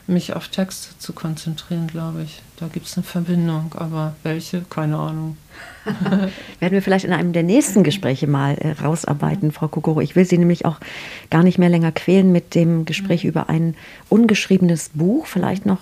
mich 0.07 0.33
auf 0.33 0.47
Texte 0.49 0.97
zu 0.99 1.13
konzentrieren, 1.13 1.87
glaube 1.87 2.23
ich. 2.23 2.41
Da 2.57 2.67
gibt 2.67 2.85
es 2.85 2.95
eine 2.95 3.03
Verbindung, 3.03 3.73
aber 3.75 4.15
welche? 4.23 4.61
Keine 4.69 4.97
Ahnung. 4.97 5.37
Werden 6.59 6.73
wir 6.73 6.81
vielleicht 6.81 7.05
in 7.05 7.13
einem 7.13 7.33
der 7.33 7.43
nächsten 7.43 7.83
Gespräche 7.83 8.27
mal 8.27 8.55
äh, 8.55 8.71
rausarbeiten, 8.71 9.51
Frau 9.51 9.67
Kokoro. 9.67 10.01
Ich 10.01 10.15
will 10.15 10.25
Sie 10.25 10.37
nämlich 10.37 10.65
auch 10.65 10.79
gar 11.29 11.43
nicht 11.43 11.57
mehr 11.57 11.69
länger 11.69 11.91
quälen 11.91 12.31
mit 12.31 12.55
dem 12.55 12.85
Gespräch 12.85 13.25
über 13.25 13.49
ein 13.49 13.75
ungeschriebenes 14.09 14.91
Buch. 14.93 15.25
Vielleicht 15.25 15.65
noch 15.65 15.79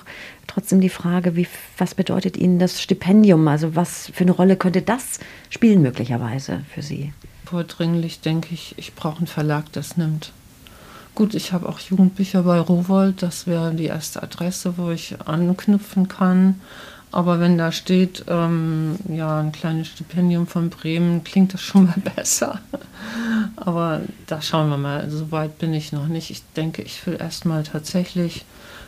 trotzdem 0.47 0.79
die 0.79 0.89
Frage, 0.89 1.35
wie, 1.35 1.47
was 1.77 1.95
bedeutet 1.95 2.37
Ihnen 2.37 2.59
das 2.59 2.81
Stipendium? 2.81 3.47
Also 3.47 3.75
was 3.75 4.11
für 4.13 4.23
eine 4.23 4.31
Rolle 4.31 4.55
könnte 4.55 4.81
das 4.81 5.19
spielen 5.49 5.81
möglicherweise 5.81 6.61
für 6.73 6.81
Sie? 6.81 7.13
Vordringlich 7.45 8.21
denke 8.21 8.53
ich, 8.53 8.73
ich 8.77 8.95
brauche 8.95 9.17
einen 9.17 9.27
Verlag, 9.27 9.71
das 9.73 9.97
nimmt. 9.97 10.31
Gut, 11.15 11.35
ich 11.35 11.53
habe 11.53 11.69
auch 11.69 11.79
Jugendbücher 11.79 12.41
bei 12.41 12.59
Rowold, 12.59 13.21
das 13.21 13.45
wäre 13.45 13.71
die 13.73 13.85
erste 13.85 14.23
Adresse, 14.23 14.77
wo 14.77 14.89
ich 14.89 15.15
anknüpfen 15.25 16.07
kann. 16.07 16.59
Aber 17.11 17.39
wenn 17.39 17.59
da 17.59 17.71
steht, 17.71 18.25
ähm, 18.27 18.95
ja, 19.07 19.39
ein 19.39 19.51
kleines 19.51 19.89
Stipendium 19.89 20.47
von 20.47 20.71
Bremen, 20.71 21.23
klingt 21.23 21.53
das 21.53 21.61
schon 21.61 21.85
mal 21.85 22.01
besser. 22.15 22.59
Aber 23.55 24.01
da 24.25 24.41
schauen 24.41 24.69
wir 24.69 24.79
mal. 24.79 25.07
So 25.11 25.31
weit 25.31 25.59
bin 25.59 25.75
ich 25.75 25.91
noch 25.91 26.07
nicht. 26.07 26.31
Ich 26.31 26.41
denke, 26.55 26.81
ich 26.81 27.05
will 27.05 27.17
erstmal 27.19 27.61
tatsächlich 27.61 28.45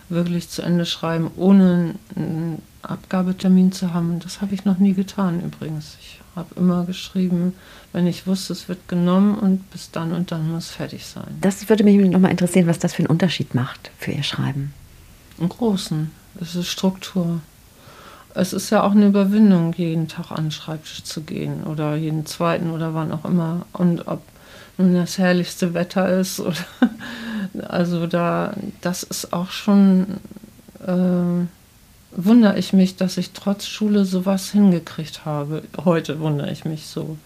wirklich 0.10 0.50
zu 0.50 0.64
Ende 0.64 0.88
schreiben, 0.88 1.30
ohne 1.36 1.94
einen 2.16 2.64
Abgabetermin 2.82 3.72
zu 3.72 3.94
haben. 3.94 4.20
Das 4.20 4.42
habe 4.42 4.56
ich 4.56 4.66
noch 4.66 4.80
nie 4.80 4.94
getan 4.94 5.44
übrigens. 5.44 5.96
Ich 6.02 6.20
habe 6.36 6.56
immer 6.56 6.86
geschrieben, 6.86 7.54
wenn 7.94 8.08
ich 8.08 8.28
wusste, 8.28 8.54
es 8.54 8.68
wird 8.68 8.88
genommen 8.88 9.38
und 9.38 9.70
bis 9.72 9.92
dann 9.92 10.12
und 10.12 10.32
dann 10.32 10.52
muss 10.52 10.70
fertig 10.70 11.06
sein. 11.06 11.38
Das 11.42 11.68
würde 11.70 11.84
mich 11.84 11.98
nochmal 12.10 12.32
interessieren, 12.32 12.68
was 12.68 12.80
das 12.80 12.94
für 12.94 13.00
einen 13.00 13.10
Unterschied 13.10 13.56
macht 13.56 13.92
für 13.98 14.12
Ihr 14.12 14.24
Schreiben. 14.24 14.74
Einen 15.40 15.50
großen. 15.50 16.12
Es 16.40 16.56
ist 16.56 16.68
Struktur. 16.68 17.40
Es 18.34 18.52
ist 18.52 18.70
ja 18.70 18.84
auch 18.84 18.92
eine 18.92 19.08
Überwindung, 19.08 19.74
jeden 19.78 20.10
Tag 20.10 20.32
an 20.32 20.46
den 20.46 20.52
Schreibtisch 20.52 21.04
zu 21.04 21.22
gehen 21.22 21.64
oder 21.64 21.96
jeden 21.96 22.26
zweiten 22.26 22.70
oder 22.72 22.94
wann 22.94 23.14
auch 23.14 23.24
immer. 23.24 23.66
Und 23.72 24.08
ob 24.08 24.22
nun 24.78 24.94
das 24.94 25.18
herrlichste 25.18 25.74
Wetter 25.74 26.20
ist 26.20 26.42
oder 26.42 26.58
also 27.70 28.08
da, 28.08 28.54
das 28.82 29.04
ist 29.04 29.32
auch 29.32 29.52
schon 29.52 30.18
äh, 30.86 31.46
wundere 32.16 32.58
ich 32.58 32.74
mich, 32.74 32.96
dass 32.96 33.18
ich 33.18 33.32
trotz 33.32 33.68
Schule 33.68 34.06
sowas 34.06 34.52
hingekriegt 34.52 35.26
habe. 35.26 35.64
Heute 35.84 36.20
wundere 36.20 36.52
ich 36.52 36.66
mich 36.66 36.88
so 36.88 37.18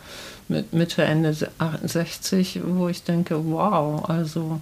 mit 0.47 0.73
Mitte, 0.73 1.03
Ende 1.03 1.33
60, 1.33 2.61
wo 2.65 2.89
ich 2.89 3.03
denke, 3.03 3.45
wow, 3.45 4.09
also 4.09 4.59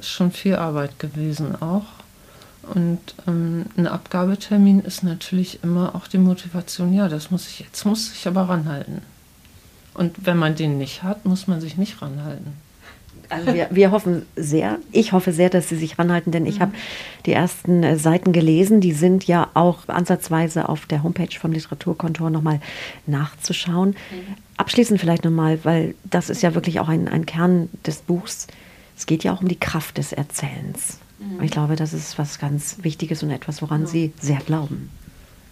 schon 0.00 0.30
viel 0.30 0.56
Arbeit 0.56 0.98
gewesen 0.98 1.60
auch. 1.60 1.86
Und 2.74 3.00
ähm, 3.26 3.66
ein 3.76 3.86
Abgabetermin 3.86 4.80
ist 4.80 5.02
natürlich 5.02 5.62
immer 5.62 5.94
auch 5.94 6.06
die 6.06 6.18
Motivation, 6.18 6.92
ja, 6.92 7.08
das 7.08 7.30
muss 7.30 7.48
ich, 7.48 7.60
jetzt 7.60 7.84
muss 7.84 8.12
ich 8.12 8.28
aber 8.28 8.42
ranhalten. 8.48 9.00
Und 9.94 10.26
wenn 10.26 10.36
man 10.36 10.54
den 10.54 10.78
nicht 10.78 11.02
hat, 11.02 11.24
muss 11.24 11.46
man 11.46 11.60
sich 11.60 11.76
nicht 11.76 12.00
ranhalten. 12.02 12.52
Also 13.28 13.54
wir, 13.54 13.68
wir, 13.70 13.90
hoffen 13.90 14.26
sehr, 14.36 14.78
ich 14.92 15.12
hoffe 15.12 15.32
sehr, 15.32 15.50
dass 15.50 15.68
Sie 15.68 15.76
sich 15.76 15.98
ranhalten, 15.98 16.32
denn 16.32 16.46
ich 16.46 16.56
mhm. 16.56 16.62
habe 16.62 16.72
die 17.26 17.32
ersten 17.32 17.82
äh, 17.82 17.96
Seiten 17.96 18.32
gelesen. 18.32 18.80
Die 18.80 18.92
sind 18.92 19.24
ja 19.26 19.48
auch 19.54 19.88
ansatzweise 19.88 20.68
auf 20.68 20.86
der 20.86 21.02
Homepage 21.02 21.38
vom 21.38 21.52
Literaturkontor 21.52 22.30
nochmal 22.30 22.60
nachzuschauen. 23.06 23.90
Mhm. 23.90 24.34
Abschließend 24.56 25.00
vielleicht 25.00 25.24
nochmal, 25.24 25.58
weil 25.64 25.94
das 26.04 26.30
ist 26.30 26.42
ja 26.42 26.54
wirklich 26.54 26.80
auch 26.80 26.88
ein, 26.88 27.08
ein 27.08 27.26
Kern 27.26 27.68
des 27.86 27.98
Buchs. 27.98 28.46
Es 28.96 29.06
geht 29.06 29.24
ja 29.24 29.32
auch 29.32 29.42
um 29.42 29.48
die 29.48 29.60
Kraft 29.60 29.98
des 29.98 30.12
Erzählens. 30.12 30.98
Mhm. 31.18 31.42
Ich 31.42 31.50
glaube, 31.50 31.76
das 31.76 31.92
ist 31.92 32.18
was 32.18 32.38
ganz 32.38 32.78
Wichtiges 32.82 33.22
und 33.22 33.30
etwas, 33.30 33.62
woran 33.62 33.82
ja. 33.82 33.86
Sie 33.86 34.12
sehr 34.20 34.38
glauben. 34.38 34.90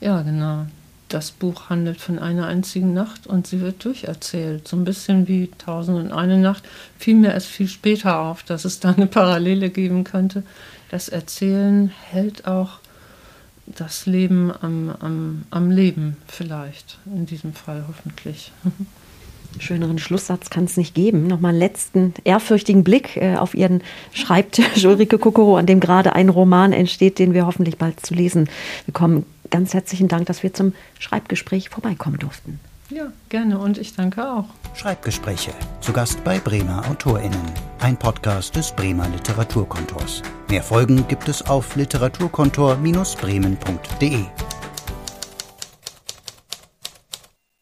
Ja, 0.00 0.22
genau 0.22 0.66
das 1.08 1.30
Buch 1.30 1.70
handelt 1.70 2.00
von 2.00 2.18
einer 2.18 2.46
einzigen 2.46 2.92
Nacht 2.92 3.26
und 3.26 3.46
sie 3.46 3.60
wird 3.60 3.84
durcherzählt. 3.84 4.66
So 4.66 4.76
ein 4.76 4.84
bisschen 4.84 5.28
wie 5.28 5.50
Tausend 5.58 5.98
und 5.98 6.12
eine 6.12 6.38
Nacht. 6.38 6.64
Fiel 6.98 7.14
mir 7.14 7.32
erst 7.32 7.46
viel 7.46 7.68
später 7.68 8.20
auf, 8.20 8.42
dass 8.42 8.64
es 8.64 8.80
da 8.80 8.90
eine 8.92 9.06
Parallele 9.06 9.70
geben 9.70 10.04
könnte. 10.04 10.42
Das 10.90 11.08
Erzählen 11.08 11.92
hält 12.10 12.46
auch 12.46 12.80
das 13.66 14.06
Leben 14.06 14.52
am, 14.60 14.90
am, 15.00 15.42
am 15.50 15.70
Leben 15.70 16.16
vielleicht, 16.28 16.98
in 17.06 17.26
diesem 17.26 17.52
Fall 17.52 17.84
hoffentlich. 17.88 18.52
Schöneren 19.58 19.98
Schlusssatz 19.98 20.50
kann 20.50 20.64
es 20.64 20.76
nicht 20.76 20.94
geben. 20.94 21.28
Nochmal 21.28 21.50
einen 21.50 21.58
letzten 21.58 22.12
ehrfürchtigen 22.24 22.84
Blick 22.84 23.16
äh, 23.16 23.36
auf 23.36 23.54
Ihren 23.54 23.80
Schreibtisch, 24.12 24.84
Ulrike 24.84 25.18
Kokoro, 25.18 25.56
an 25.56 25.66
dem 25.66 25.80
gerade 25.80 26.14
ein 26.14 26.28
Roman 26.28 26.72
entsteht, 26.72 27.18
den 27.18 27.32
wir 27.32 27.46
hoffentlich 27.46 27.78
bald 27.78 28.04
zu 28.04 28.12
lesen 28.12 28.50
bekommen 28.84 29.24
ganz 29.50 29.74
herzlichen 29.74 30.08
Dank, 30.08 30.26
dass 30.26 30.42
wir 30.42 30.52
zum 30.52 30.72
Schreibgespräch 30.98 31.68
vorbeikommen 31.68 32.18
durften. 32.18 32.58
Ja, 32.90 33.12
gerne 33.30 33.58
und 33.58 33.78
ich 33.78 33.96
danke 33.96 34.30
auch. 34.30 34.44
Schreibgespräche. 34.74 35.52
Zu 35.80 35.92
Gast 35.92 36.22
bei 36.22 36.38
Bremer 36.38 36.84
AutorInnen. 36.88 37.40
Ein 37.80 37.96
Podcast 37.96 38.54
des 38.54 38.70
Bremer 38.70 39.08
Literaturkontors. 39.08 40.22
Mehr 40.48 40.62
Folgen 40.62 41.08
gibt 41.08 41.28
es 41.28 41.42
auf 41.42 41.74
literaturkontor-bremen.de. 41.74 44.24